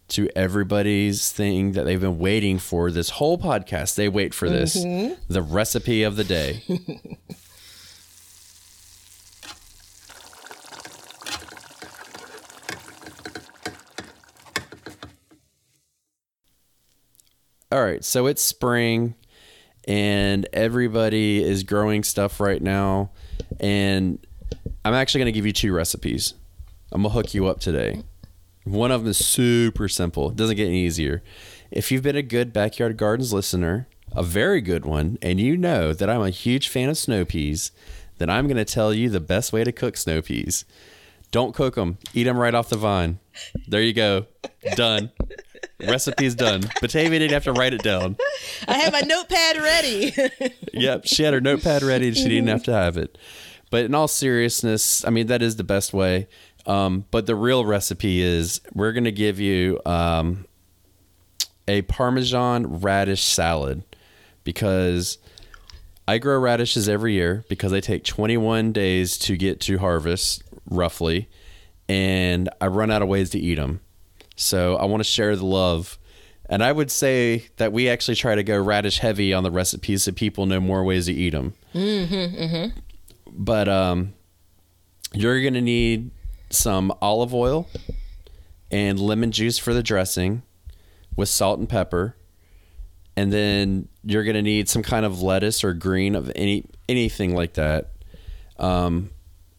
[0.09, 3.97] to everybody's thing that they've been waiting for this whole podcast.
[3.97, 5.15] They wait for this mm-hmm.
[5.29, 6.63] the recipe of the day.
[17.73, 19.17] All right, so it's spring
[19.89, 23.11] and everybody is growing stuff right now.
[23.59, 24.25] And
[24.85, 26.35] I'm actually going to give you two recipes.
[26.93, 28.03] I'm going to hook you up today.
[28.65, 31.23] One of them is super simple, it doesn't get any easier.
[31.71, 35.93] If you've been a good Backyard Gardens listener, a very good one, and you know
[35.93, 37.73] that I'm a huge fan of snow peas,
[38.19, 40.65] then I'm going to tell you the best way to cook snow peas.
[41.31, 43.19] Don't cook them, eat them right off the vine.
[43.67, 44.27] There you go.
[44.77, 45.11] Done.
[45.81, 46.63] Recipe's done.
[46.81, 48.17] Batavia didn't have to write it down.
[48.69, 50.15] i have my notepad ready
[50.73, 53.19] Yep, she had her notepad ready and she didn't have to have it.
[53.71, 56.29] but in all seriousness, I mean that is the best way.
[56.67, 60.47] Um, but the real recipe is we're gonna give you um,
[61.69, 63.83] a Parmesan radish salad
[64.45, 65.19] because
[66.07, 71.29] I grow radishes every year because they take 21 days to get to harvest, roughly,
[71.89, 73.81] and I run out of ways to eat them.
[74.37, 75.99] So I want to share the love.
[76.47, 80.05] And I would say that we actually try to go radish heavy on the recipes
[80.05, 81.55] so people know more ways to eat them.
[81.75, 82.79] Mm-hmm, mm-hmm.
[83.31, 84.13] But um,
[85.15, 86.11] you're going to need
[86.55, 87.69] some olive oil
[88.71, 90.43] and lemon juice for the dressing
[91.17, 92.17] with salt and pepper
[93.17, 97.35] and then you're going to need some kind of lettuce or green of any anything
[97.35, 97.91] like that.
[98.59, 99.11] Um,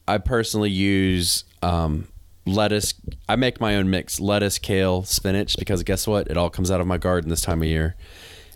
[0.08, 2.08] I personally use um,
[2.46, 2.94] lettuce.
[3.30, 6.28] I make my own mix: lettuce, kale, spinach, because guess what?
[6.30, 7.96] It all comes out of my garden this time of year.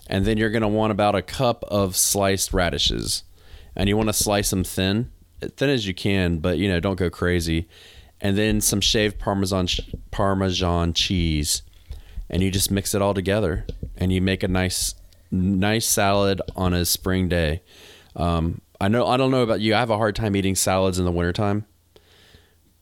[0.08, 3.24] And then you're going to want about a cup of sliced radishes,
[3.76, 6.98] and you want to slice them thin, thin as you can, but you know don't
[6.98, 7.68] go crazy.
[8.22, 9.68] And then some shaved parmesan
[10.12, 11.62] parmesan cheese
[12.30, 13.66] and you just mix it all together
[13.98, 14.96] and you make a nice
[15.32, 17.62] nice salad on a spring day.
[18.16, 19.76] Um, I know I don't know about you.
[19.76, 21.66] I have a hard time eating salads in the wintertime.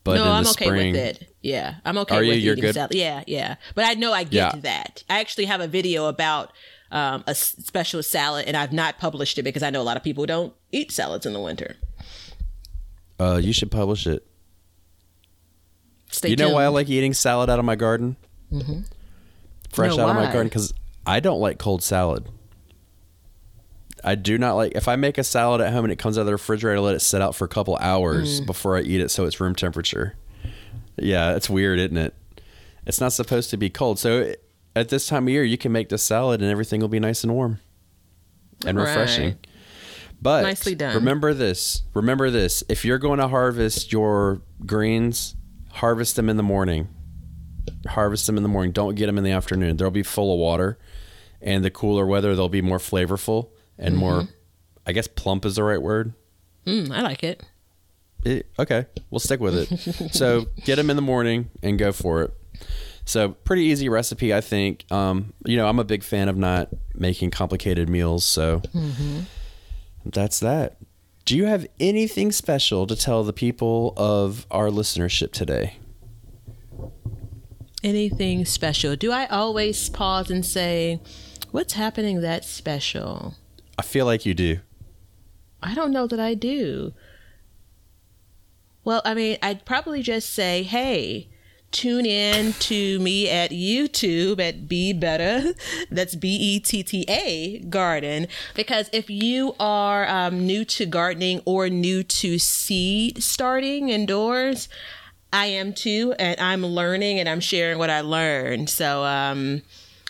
[0.04, 1.36] But no, I'm okay spring, with it.
[1.42, 2.34] Yeah, I'm okay are with you?
[2.36, 2.76] You're eating good?
[2.76, 2.96] salad.
[2.96, 3.56] Yeah, yeah.
[3.76, 4.60] But I know I get yeah.
[4.62, 5.04] that.
[5.10, 6.54] I actually have a video about
[6.92, 10.04] um, a special salad, and I've not published it because I know a lot of
[10.04, 11.76] people don't eat salads in the winter.
[13.20, 14.27] Uh, you should publish it.
[16.18, 16.49] Stay you tuned.
[16.49, 18.18] know why I like eating salad out of my garden?
[18.51, 18.82] Mm-hmm
[19.78, 20.11] fresh no, out why?
[20.11, 20.74] of my garden because
[21.05, 22.28] I don't like cold salad.
[24.03, 26.22] I do not like if I make a salad at home and it comes out
[26.22, 28.45] of the refrigerator, I let it sit out for a couple hours mm.
[28.45, 30.15] before I eat it so it's room temperature.
[30.97, 32.15] Yeah, it's weird, isn't it?
[32.86, 33.99] It's not supposed to be cold.
[33.99, 34.34] So
[34.76, 37.24] at this time of year, you can make the salad and everything will be nice
[37.24, 37.59] and warm
[38.65, 39.30] and refreshing.
[39.30, 39.47] Right.
[40.20, 40.95] But nicely done.
[40.95, 41.84] Remember this.
[41.93, 42.63] Remember this.
[42.70, 45.36] If you're going to harvest your greens,
[45.78, 46.90] harvest them in the morning
[47.88, 48.72] harvest them in the morning.
[48.72, 49.78] Don't get them in the afternoon.
[49.78, 50.78] They'll be full of water,
[51.42, 54.00] and the cooler weather they'll be more flavorful and mm-hmm.
[54.00, 54.28] more.
[54.86, 56.14] I guess plump is the right word.
[56.66, 57.44] Mm, I like it.
[58.24, 58.48] it.
[58.58, 60.14] Okay, we'll stick with it.
[60.14, 62.34] so get them in the morning and go for it.
[63.06, 64.90] So pretty easy recipe, I think.
[64.92, 69.22] Um, you know, I'm a big fan of not making complicated meals, so mm-hmm.
[70.06, 70.78] that's that.
[71.28, 75.76] Do you have anything special to tell the people of our listenership today?
[77.84, 78.96] anything special?
[78.96, 81.02] Do I always pause and say,
[81.52, 83.36] What's happening that's special?
[83.78, 84.60] I feel like you do.
[85.62, 86.94] I don't know that I do.
[88.86, 91.28] Well, I mean, I'd probably just say, Hey,
[91.72, 95.53] tune in to me at YouTube at Be Better.
[95.91, 98.28] That's B E T T A Garden.
[98.55, 104.70] Because if you are um, new to gardening or new to seed starting indoors,
[105.32, 108.70] I am too, and I'm learning and I'm sharing what I learned.
[108.70, 109.61] So, um,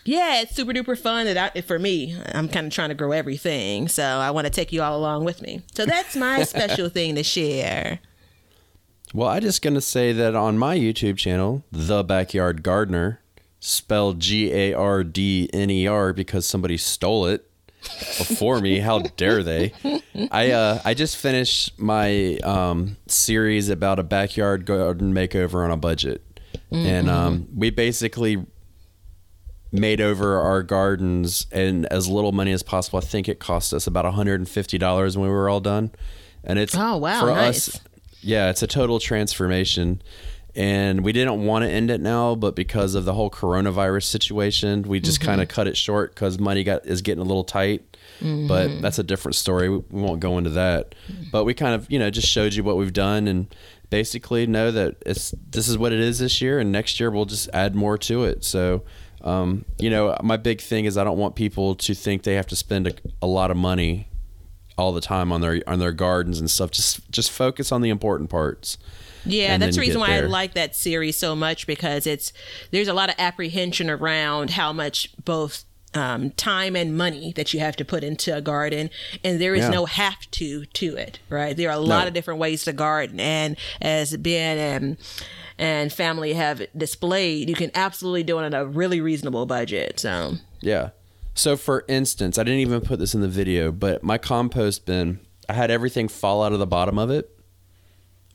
[0.05, 1.25] yeah, it's super duper fun.
[1.25, 4.51] That I, for me, I'm kind of trying to grow everything, so I want to
[4.51, 5.63] take you all along with me.
[5.73, 7.99] So that's my special thing to share.
[9.13, 13.21] Well, I'm just gonna say that on my YouTube channel, The Backyard Gardener,
[13.59, 17.49] spelled G A R D N E R because somebody stole it
[18.17, 18.79] before me.
[18.79, 19.73] How dare they?
[20.31, 25.77] I uh, I just finished my um, series about a backyard garden makeover on a
[25.77, 26.21] budget,
[26.71, 26.85] mm-hmm.
[26.85, 28.45] and um, we basically
[29.71, 32.99] made over our gardens and as little money as possible.
[32.99, 35.91] I think it cost us about $150 when we were all done,
[36.43, 37.69] and it's oh wow, for nice.
[37.69, 37.79] us.
[38.21, 40.01] Yeah, it's a total transformation.
[40.55, 44.81] And we didn't want to end it now but because of the whole coronavirus situation
[44.81, 45.29] we just mm-hmm.
[45.29, 47.95] kind of cut it short because money got is getting a little tight.
[48.21, 48.47] Mm-hmm.
[48.47, 49.69] but that's a different story.
[49.69, 50.95] We, we won't go into that.
[51.31, 53.53] But we kind of you know just showed you what we've done and
[53.91, 57.25] basically know that it's this is what it is this year and next year we'll
[57.25, 58.43] just add more to it.
[58.43, 58.83] So
[59.21, 62.47] um, you know my big thing is i don't want people to think they have
[62.47, 64.07] to spend a, a lot of money
[64.77, 67.89] all the time on their on their gardens and stuff just just focus on the
[67.89, 68.77] important parts
[69.27, 70.25] yeah, that's the reason why there.
[70.25, 72.33] I like that series so much because it's
[72.71, 77.59] there's a lot of apprehension around how much both um, time and money that you
[77.59, 78.89] have to put into a garden,
[79.23, 79.69] and there is yeah.
[79.69, 81.19] no have to to it.
[81.29, 81.55] Right?
[81.55, 82.07] There are a lot no.
[82.07, 84.97] of different ways to garden, and as Ben and
[85.57, 89.99] and family have displayed, you can absolutely do it on a really reasonable budget.
[89.99, 90.89] So yeah.
[91.37, 95.19] So for instance, I didn't even put this in the video, but my compost bin,
[95.47, 97.33] I had everything fall out of the bottom of it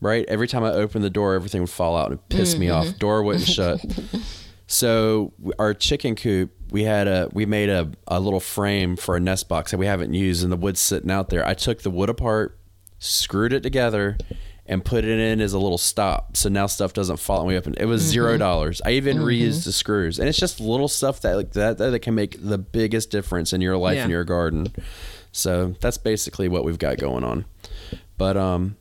[0.01, 0.25] right?
[0.27, 2.61] Every time I opened the door, everything would fall out and piss mm-hmm.
[2.61, 2.99] me off.
[2.99, 3.81] Door wouldn't shut.
[4.73, 9.21] So our chicken coop, we had a we made a, a little frame for a
[9.21, 11.47] nest box that we haven't used, and the wood's sitting out there.
[11.47, 12.59] I took the wood apart,
[12.99, 14.17] screwed it together,
[14.73, 16.37] and put it in as a little stop.
[16.37, 17.67] So now stuff doesn't fall way up.
[17.67, 18.81] And it was zero dollars.
[18.85, 22.15] I even reused the screws, and it's just little stuff that like that that can
[22.15, 24.03] make the biggest difference in your life Yeah.
[24.03, 24.73] and your garden.
[25.31, 27.45] So that's basically what we've got going on.
[28.19, 28.77] But um,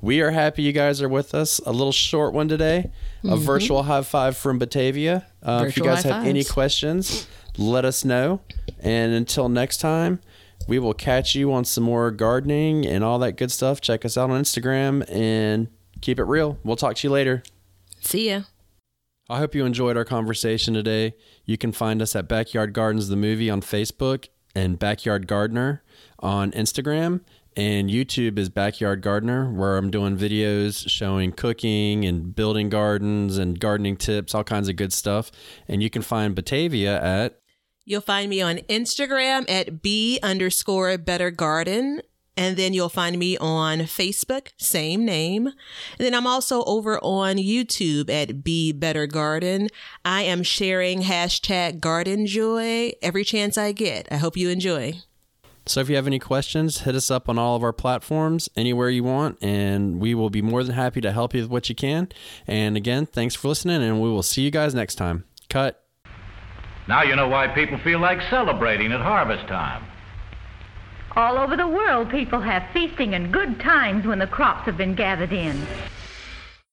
[0.00, 1.58] we are happy you guys are with us.
[1.66, 2.90] A little short one today.
[3.24, 5.26] A virtual high five from Batavia.
[5.42, 7.26] Uh, if you guys have any questions,
[7.56, 8.40] let us know.
[8.80, 10.20] And until next time,
[10.68, 13.80] we will catch you on some more gardening and all that good stuff.
[13.80, 15.68] Check us out on Instagram and
[16.02, 16.58] keep it real.
[16.62, 17.42] We'll talk to you later.
[18.00, 18.42] See ya.
[19.30, 21.14] I hope you enjoyed our conversation today.
[21.44, 25.82] You can find us at Backyard Gardens the Movie on Facebook and Backyard Gardener
[26.18, 27.22] on Instagram.
[27.56, 33.58] And YouTube is Backyard Gardener, where I'm doing videos showing cooking and building gardens and
[33.58, 35.32] gardening tips, all kinds of good stuff.
[35.66, 37.37] And you can find Batavia at
[37.88, 42.02] You'll find me on Instagram at b underscore better garden.
[42.36, 45.46] And then you'll find me on Facebook, same name.
[45.46, 45.54] And
[45.98, 49.68] then I'm also over on YouTube at Be Better Garden.
[50.04, 54.06] I am sharing hashtag garden joy every chance I get.
[54.12, 55.00] I hope you enjoy.
[55.64, 58.90] So if you have any questions, hit us up on all of our platforms, anywhere
[58.90, 61.74] you want, and we will be more than happy to help you with what you
[61.74, 62.08] can.
[62.46, 65.24] And again, thanks for listening, and we will see you guys next time.
[65.48, 65.87] Cut.
[66.88, 69.84] Now you know why people feel like celebrating at harvest time.
[71.14, 74.94] All over the world, people have feasting and good times when the crops have been
[74.94, 75.66] gathered in.